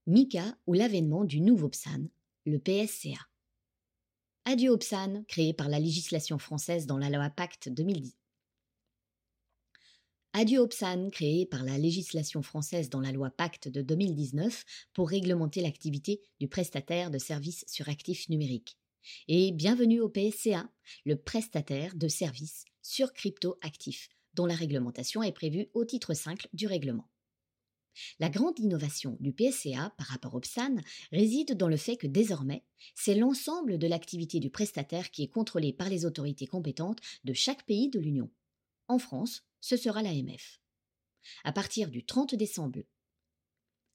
MICA 0.07 0.57
ou 0.67 0.75
l'avènement 0.75 1.25
du 1.25 1.41
nouveau 1.41 1.69
PSAN, 1.69 2.09
le 2.45 2.59
PSCA. 2.59 3.27
Adieu 4.45 4.71
au 4.71 4.79
PSAN, 4.79 5.25
créé 5.27 5.53
par 5.53 5.69
la 5.69 5.81
législation 5.81 6.39
française 6.39 6.87
dans 6.87 6.99
la 6.99 7.11
loi 7.11 7.29
Pacte 7.31 7.69
2010. 7.69 8.17
Adieu 10.33 10.61
au 10.61 10.69
PSAN, 10.69 11.11
créé 11.11 11.47
par 11.47 11.65
la 11.65 11.79
législation 11.79 12.43
française 12.43 12.89
dans 12.89 13.01
la 13.01 13.11
loi 13.11 13.31
Pacte 13.31 13.69
de 13.69 13.83
2019 13.83 14.65
pour 14.93 15.09
réglementer 15.09 15.61
l'activité 15.63 16.21
du 16.39 16.47
prestataire 16.47 17.11
de 17.11 17.19
services 17.19 17.65
sur 17.67 17.89
actifs 17.89 18.29
numériques. 18.29 18.79
Et 19.29 19.53
bienvenue 19.53 20.01
au 20.01 20.09
PSCA, 20.09 20.69
le 21.05 21.17
prestataire 21.17 21.95
de 21.95 22.09
services 22.09 22.65
sur 22.83 23.13
crypto-actifs, 23.13 24.09
dont 24.35 24.47
la 24.47 24.55
réglementation 24.55 25.23
est 25.23 25.33
prévue 25.33 25.69
au 25.75 25.85
titre 25.85 26.15
5 26.15 26.49
du 26.53 26.67
règlement. 26.67 27.09
La 28.19 28.29
grande 28.29 28.59
innovation 28.59 29.17
du 29.21 29.33
PSCA 29.33 29.95
par 29.97 30.09
rapport 30.09 30.35
au 30.35 30.41
PSAN 30.41 30.77
réside 31.13 31.57
dans 31.57 31.69
le 31.69 31.79
fait 31.79 31.97
que 31.97 32.07
désormais, 32.07 32.65
c'est 32.95 33.15
l'ensemble 33.15 33.79
de 33.79 33.87
l'activité 33.87 34.39
du 34.39 34.51
prestataire 34.51 35.11
qui 35.11 35.23
est 35.23 35.29
contrôlée 35.29 35.73
par 35.73 35.89
les 35.89 36.05
autorités 36.05 36.47
compétentes 36.47 37.01
de 37.25 37.33
chaque 37.33 37.65
pays 37.65 37.89
de 37.89 37.99
l'Union. 37.99 38.31
En 38.89 38.99
France, 38.99 39.45
ce 39.61 39.77
sera 39.77 40.03
l'AMF. 40.03 40.61
À 41.43 41.53
partir 41.53 41.91
du 41.91 42.05
30 42.05 42.35
décembre 42.35 42.81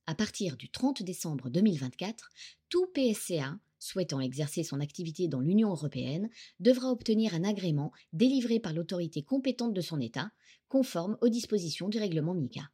à 0.07 0.15
partir 0.15 0.57
du 0.57 0.69
30 0.69 1.03
décembre 1.03 1.49
2024, 1.49 2.31
tout 2.69 2.87
PSCA 2.87 3.57
souhaitant 3.81 4.21
exercer 4.21 4.63
son 4.63 4.79
activité 4.79 5.27
dans 5.27 5.41
l'Union 5.41 5.71
européenne 5.71 6.29
devra 6.59 6.91
obtenir 6.91 7.33
un 7.33 7.43
agrément 7.43 7.91
délivré 8.13 8.59
par 8.59 8.73
l'autorité 8.73 9.23
compétente 9.23 9.73
de 9.73 9.81
son 9.81 9.99
État, 9.99 10.29
conforme 10.69 11.17
aux 11.21 11.29
dispositions 11.29 11.89
du 11.89 11.97
règlement 11.97 12.35
MICA. 12.35 12.69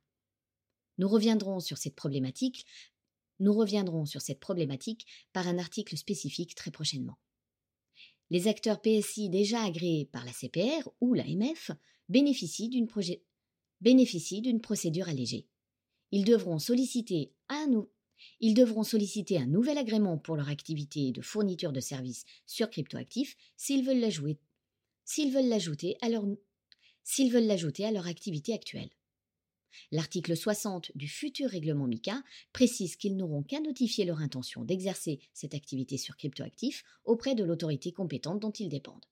Nous 0.98 1.08
reviendrons 1.08 1.62
sur 1.62 1.78
cette 1.78 1.96
problématique. 1.96 2.66
Par 3.40 5.48
un 5.48 5.60
article 5.60 5.96
spécifique 5.96 6.56
très 6.56 6.72
prochainement. 6.72 7.20
Les 8.30 8.48
acteurs 8.48 8.82
PSI 8.82 9.30
déjà 9.30 9.64
agréés 9.64 10.10
par 10.12 10.26
la 10.26 10.34
CPR 10.34 10.90
ou 11.00 11.14
l'AMF 11.14 11.72
bénéficient 12.10 12.70
d'une 12.70 12.88
procédure 14.60 15.08
allégée. 15.08 15.48
Ils 16.12 16.26
devront 16.26 16.60
solliciter 16.60 17.32
un, 17.48 17.88
ils 18.40 18.54
devront 18.54 18.84
solliciter 18.84 19.38
un 19.38 19.48
nouvel 19.48 19.78
agrément 19.78 20.18
pour 20.18 20.36
leur 20.36 20.50
activité 20.50 21.12
de 21.12 21.22
fourniture 21.22 21.72
de 21.72 21.80
services 21.80 22.26
sur 22.46 22.70
cryptoactifs 22.70 23.36
s'ils 23.56 23.86
veulent 23.86 24.00
l'ajouter, 24.00 25.98
à 26.02 26.10
leur, 26.10 26.26
s'ils 27.04 27.32
veulent 27.32 27.48
l'ajouter 27.48 27.86
à 27.86 27.92
leur 27.92 28.08
activité 28.08 28.54
actuelle. 28.54 28.90
L'article 29.92 30.36
60 30.36 30.92
du 30.96 31.08
futur 31.08 31.50
règlement 31.50 31.88
MICA 31.88 32.24
précise 32.52 32.96
qu'ils 32.96 33.16
n'auront 33.16 33.44
qu'à 33.44 33.60
notifier 33.60 34.06
leur 34.06 34.20
intention 34.20 34.64
d'exercer 34.64 35.20
cette 35.34 35.54
activité 35.54 35.98
sur 35.98 36.18
cryptoactifs 36.18 36.84
auprès 37.04 37.36
de 37.36 37.44
l'autorité 37.44 37.92
compétente 37.92 38.40
dont 38.40 38.52
ils 38.52 38.70
dépendent. 38.70 39.06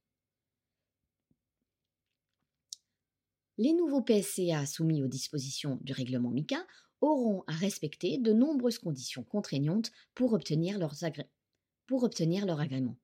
Les 3.57 3.71
nouveaux 3.71 4.01
PSCA 4.01 4.65
soumis 4.65 5.01
aux 5.01 5.07
dispositions 5.07 5.79
du 5.81 5.93
règlement 5.93 6.29
MICA 6.29 6.65
auront 7.01 7.43
à 7.47 7.53
respecter 7.53 8.17
de 8.17 8.33
nombreuses 8.33 8.79
conditions 8.79 9.23
contraignantes 9.23 9.91
pour 10.13 10.33
obtenir, 10.33 10.79
pour 11.87 12.03
obtenir 12.03 12.45
leur 12.45 12.59
agrément. 12.59 12.97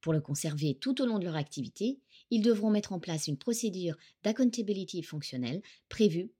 Pour 0.00 0.12
le 0.12 0.20
conserver 0.20 0.74
tout 0.74 1.00
au 1.00 1.06
long 1.06 1.18
de 1.18 1.24
leur 1.24 1.36
activité, 1.36 2.00
ils 2.30 2.42
devront 2.42 2.70
mettre 2.70 2.92
en 2.92 3.00
place 3.00 3.26
une 3.26 3.38
procédure 3.38 3.96
d'accountability 4.22 5.02
fonctionnelle 5.02 5.62
prévue 5.88 6.30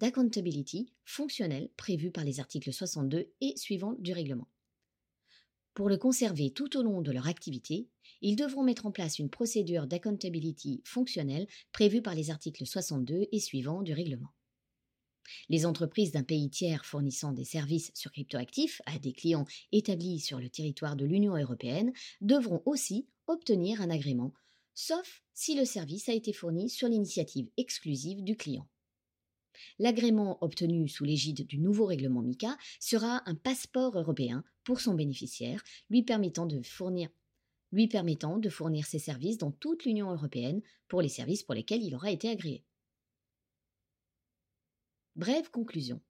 d'accountability 0.00 0.92
fonctionnelle 1.04 1.70
prévue 1.76 2.10
par 2.10 2.24
les 2.24 2.38
articles 2.40 2.72
62 2.72 3.32
et 3.40 3.56
suivants 3.56 3.96
du 3.98 4.12
règlement. 4.12 4.48
Pour 5.74 5.88
le 5.88 5.96
conserver 5.96 6.50
tout 6.50 6.76
au 6.76 6.82
long 6.82 7.02
de 7.02 7.12
leur 7.12 7.28
activité, 7.28 7.88
ils 8.20 8.36
devront 8.36 8.62
mettre 8.62 8.86
en 8.86 8.92
place 8.92 9.18
une 9.18 9.30
procédure 9.30 9.86
d'accountability 9.86 10.82
fonctionnelle 10.84 11.46
prévue 11.72 12.02
par 12.02 12.14
les 12.14 12.30
articles 12.30 12.66
62 12.66 13.28
et 13.30 13.40
suivants 13.40 13.82
du 13.82 13.92
règlement. 13.92 14.32
Les 15.48 15.66
entreprises 15.66 16.12
d'un 16.12 16.22
pays 16.22 16.50
tiers 16.50 16.84
fournissant 16.84 17.32
des 17.32 17.44
services 17.44 17.90
sur 17.94 18.12
cryptoactifs 18.12 18.80
à 18.86 18.98
des 18.98 19.12
clients 19.12 19.46
établis 19.72 20.20
sur 20.20 20.40
le 20.40 20.48
territoire 20.48 20.96
de 20.96 21.04
l'Union 21.04 21.36
européenne 21.36 21.92
devront 22.20 22.62
aussi 22.66 23.06
obtenir 23.26 23.80
un 23.82 23.90
agrément, 23.90 24.32
sauf 24.74 25.22
si 25.34 25.56
le 25.56 25.64
service 25.64 26.08
a 26.08 26.14
été 26.14 26.32
fourni 26.32 26.70
sur 26.70 26.88
l'initiative 26.88 27.48
exclusive 27.56 28.22
du 28.24 28.36
client. 28.36 28.66
L'agrément 29.78 30.38
obtenu 30.40 30.88
sous 30.88 31.04
l'égide 31.04 31.46
du 31.46 31.58
nouveau 31.58 31.86
règlement 31.86 32.22
MICA 32.22 32.56
sera 32.80 33.22
un 33.26 33.34
passeport 33.34 33.98
européen 33.98 34.44
pour 34.64 34.80
son 34.80 34.94
bénéficiaire, 34.94 35.62
lui 35.90 36.02
permettant 36.02 36.46
de 36.46 36.62
fournir 36.62 37.10
ses 38.86 38.98
services 38.98 39.38
dans 39.38 39.50
toute 39.50 39.84
l'Union 39.84 40.12
européenne 40.12 40.62
pour 40.86 41.02
les 41.02 41.08
services 41.08 41.42
pour 41.42 41.54
lesquels 41.54 41.82
il 41.82 41.94
aura 41.94 42.10
été 42.10 42.28
agréé. 42.28 42.64
Brève 45.18 45.50
conclusion. 45.50 46.00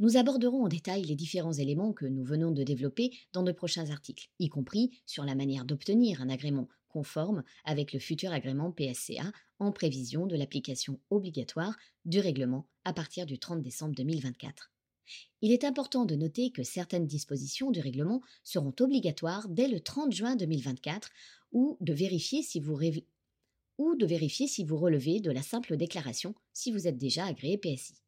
Nous 0.00 0.16
aborderons 0.16 0.64
en 0.64 0.68
détail 0.68 1.04
les 1.04 1.14
différents 1.14 1.52
éléments 1.52 1.92
que 1.92 2.04
nous 2.04 2.24
venons 2.24 2.50
de 2.50 2.64
développer 2.64 3.16
dans 3.32 3.44
de 3.44 3.52
prochains 3.52 3.90
articles, 3.90 4.28
y 4.40 4.48
compris 4.48 4.90
sur 5.06 5.24
la 5.24 5.36
manière 5.36 5.64
d'obtenir 5.64 6.20
un 6.20 6.28
agrément 6.28 6.66
conforme 6.88 7.44
avec 7.64 7.92
le 7.92 8.00
futur 8.00 8.32
agrément 8.32 8.72
PSCA 8.72 9.30
en 9.60 9.70
prévision 9.70 10.26
de 10.26 10.34
l'application 10.34 10.98
obligatoire 11.10 11.78
du 12.04 12.18
règlement 12.18 12.66
à 12.84 12.92
partir 12.92 13.24
du 13.24 13.38
30 13.38 13.62
décembre 13.62 13.94
2024. 13.94 14.72
Il 15.42 15.52
est 15.52 15.62
important 15.62 16.04
de 16.04 16.16
noter 16.16 16.50
que 16.50 16.64
certaines 16.64 17.06
dispositions 17.06 17.70
du 17.70 17.78
règlement 17.78 18.20
seront 18.42 18.74
obligatoires 18.80 19.48
dès 19.48 19.68
le 19.68 19.78
30 19.78 20.12
juin 20.12 20.34
2024 20.34 21.08
ou 21.52 21.76
de 21.80 21.92
vérifier 21.92 22.42
si 22.42 22.58
vous, 22.58 22.74
ou 23.78 23.94
de 23.96 24.06
vérifier 24.06 24.46
si 24.46 24.64
vous 24.64 24.76
relevez 24.76 25.20
de 25.20 25.30
la 25.30 25.42
simple 25.42 25.76
déclaration 25.76 26.34
si 26.52 26.70
vous 26.70 26.86
êtes 26.86 26.98
déjà 26.98 27.26
agréé 27.26 27.58
PSI. 27.58 28.02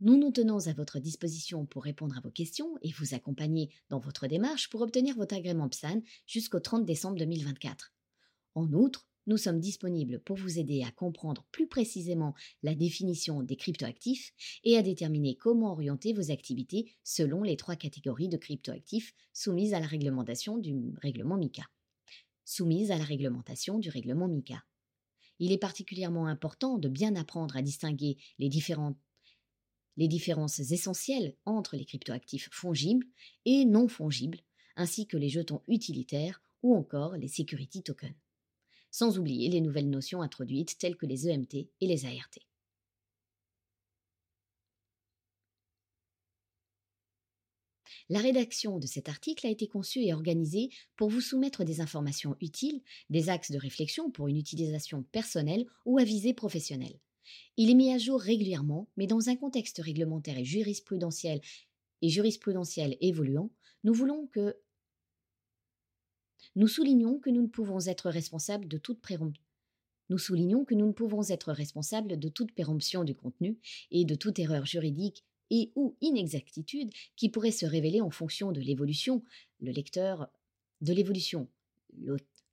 Nous 0.00 0.16
nous 0.16 0.32
tenons 0.32 0.66
à 0.66 0.72
votre 0.72 0.98
disposition 0.98 1.64
pour 1.64 1.84
répondre 1.84 2.16
à 2.18 2.20
vos 2.20 2.30
questions 2.32 2.76
et 2.82 2.90
vous 2.90 3.14
accompagner 3.14 3.70
dans 3.88 4.00
votre 4.00 4.26
démarche 4.26 4.68
pour 4.68 4.80
obtenir 4.80 5.14
votre 5.16 5.36
agrément 5.36 5.68
PSAN 5.68 6.02
jusqu'au 6.26 6.58
30 6.58 6.84
décembre 6.84 7.18
2024. 7.18 7.92
En 8.56 8.72
outre, 8.72 9.06
nous 9.28 9.36
sommes 9.36 9.60
disponibles 9.60 10.18
pour 10.18 10.36
vous 10.36 10.58
aider 10.58 10.82
à 10.82 10.90
comprendre 10.90 11.46
plus 11.52 11.68
précisément 11.68 12.34
la 12.64 12.74
définition 12.74 13.44
des 13.44 13.54
cryptoactifs 13.54 14.32
et 14.64 14.76
à 14.76 14.82
déterminer 14.82 15.36
comment 15.36 15.70
orienter 15.70 16.12
vos 16.12 16.32
activités 16.32 16.96
selon 17.04 17.44
les 17.44 17.56
trois 17.56 17.76
catégories 17.76 18.28
de 18.28 18.36
cryptoactifs 18.36 19.14
soumises 19.32 19.74
à 19.74 19.78
la 19.78 19.86
réglementation 19.86 20.58
du 20.58 20.74
règlement 21.00 21.36
MICA 21.36 21.62
soumise 22.52 22.90
à 22.90 22.98
la 22.98 23.04
réglementation 23.04 23.78
du 23.78 23.88
règlement 23.88 24.28
MICA. 24.28 24.62
Il 25.38 25.52
est 25.52 25.58
particulièrement 25.58 26.26
important 26.26 26.78
de 26.78 26.88
bien 26.88 27.16
apprendre 27.16 27.56
à 27.56 27.62
distinguer 27.62 28.16
les, 28.38 28.50
les 29.96 30.08
différences 30.08 30.58
essentielles 30.60 31.34
entre 31.44 31.76
les 31.76 31.84
cryptoactifs 31.84 32.48
fongibles 32.52 33.06
et 33.44 33.64
non 33.64 33.88
fongibles, 33.88 34.40
ainsi 34.76 35.06
que 35.06 35.16
les 35.16 35.28
jetons 35.28 35.62
utilitaires 35.66 36.42
ou 36.62 36.76
encore 36.76 37.16
les 37.16 37.28
security 37.28 37.82
tokens. 37.82 38.14
Sans 38.90 39.18
oublier 39.18 39.48
les 39.48 39.60
nouvelles 39.60 39.90
notions 39.90 40.22
introduites 40.22 40.78
telles 40.78 40.96
que 40.96 41.06
les 41.06 41.28
EMT 41.28 41.70
et 41.80 41.86
les 41.86 42.04
ART. 42.04 42.38
La 48.12 48.20
rédaction 48.20 48.78
de 48.78 48.86
cet 48.86 49.08
article 49.08 49.46
a 49.46 49.50
été 49.50 49.66
conçue 49.66 50.00
et 50.00 50.12
organisée 50.12 50.68
pour 50.96 51.08
vous 51.08 51.22
soumettre 51.22 51.64
des 51.64 51.80
informations 51.80 52.36
utiles, 52.42 52.82
des 53.08 53.30
axes 53.30 53.50
de 53.50 53.56
réflexion 53.56 54.10
pour 54.10 54.28
une 54.28 54.36
utilisation 54.36 55.04
personnelle 55.12 55.64
ou 55.86 55.96
à 55.96 56.04
visée 56.04 56.34
professionnelle. 56.34 57.00
Il 57.56 57.70
est 57.70 57.74
mis 57.74 57.90
à 57.90 57.96
jour 57.96 58.20
régulièrement, 58.20 58.86
mais 58.98 59.06
dans 59.06 59.30
un 59.30 59.36
contexte 59.36 59.78
réglementaire 59.78 60.36
et 60.36 60.44
jurisprudentiel 60.44 61.40
et 62.02 62.10
jurisprudentiel 62.10 62.98
évoluant, 63.00 63.50
nous 63.82 63.94
voulons 63.94 64.26
que 64.26 64.58
nous 66.54 66.68
soulignons 66.68 67.18
que 67.18 67.30
nous 67.30 67.40
ne 67.40 67.46
pouvons 67.46 67.80
être 67.86 68.10
responsables 68.10 68.68
de 68.68 68.76
toute 68.76 69.00
péremption. 69.00 69.42
Nous 70.10 70.18
soulignons 70.18 70.66
que 70.66 70.74
nous 70.74 70.88
ne 70.88 70.92
pouvons 70.92 71.26
être 71.30 71.50
responsables 71.50 72.18
de 72.18 72.28
toute 72.28 72.52
péremption 72.52 73.04
du 73.04 73.14
contenu 73.14 73.56
et 73.90 74.04
de 74.04 74.14
toute 74.14 74.38
erreur 74.38 74.66
juridique 74.66 75.24
et 75.52 75.70
ou 75.76 75.94
inexactitude 76.00 76.90
qui 77.14 77.28
pourrait 77.28 77.52
se 77.52 77.66
révéler 77.66 78.00
en 78.00 78.10
fonction 78.10 78.50
de 78.50 78.60
l'évolution. 78.60 79.22
Le 79.60 79.70
lecteur 79.70 80.28
de 80.80 80.92
l'évolution. 80.92 81.46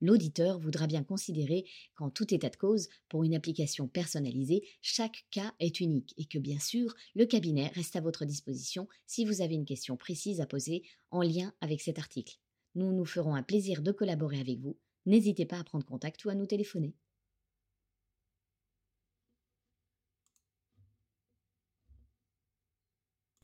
L'auditeur 0.01 0.59
voudra 0.59 0.85
bien 0.85 1.03
considérer 1.03 1.65
qu'en 1.95 2.09
tout 2.09 2.33
état 2.33 2.49
de 2.49 2.57
cause, 2.57 2.89
pour 3.07 3.23
une 3.23 3.35
application 3.35 3.87
personnalisée, 3.87 4.67
chaque 4.81 5.25
cas 5.31 5.53
est 5.59 5.79
unique 5.79 6.13
et 6.17 6.25
que 6.25 6.37
bien 6.37 6.59
sûr, 6.59 6.93
le 7.15 7.25
cabinet 7.25 7.67
reste 7.69 7.95
à 7.95 8.01
votre 8.01 8.25
disposition 8.25 8.87
si 9.07 9.23
vous 9.23 9.41
avez 9.41 9.55
une 9.55 9.65
question 9.65 9.95
précise 9.95 10.41
à 10.41 10.45
poser 10.45 10.83
en 11.09 11.21
lien 11.21 11.53
avec 11.61 11.81
cet 11.81 11.99
article. 11.99 12.37
Nous 12.75 12.91
nous 12.91 13.05
ferons 13.05 13.33
un 13.33 13.43
plaisir 13.43 13.81
de 13.81 13.93
collaborer 13.93 14.41
avec 14.41 14.59
vous. 14.59 14.77
N'hésitez 15.05 15.45
pas 15.45 15.59
à 15.59 15.63
prendre 15.63 15.85
contact 15.85 16.23
ou 16.25 16.29
à 16.29 16.35
nous 16.35 16.45
téléphoner. 16.45 16.93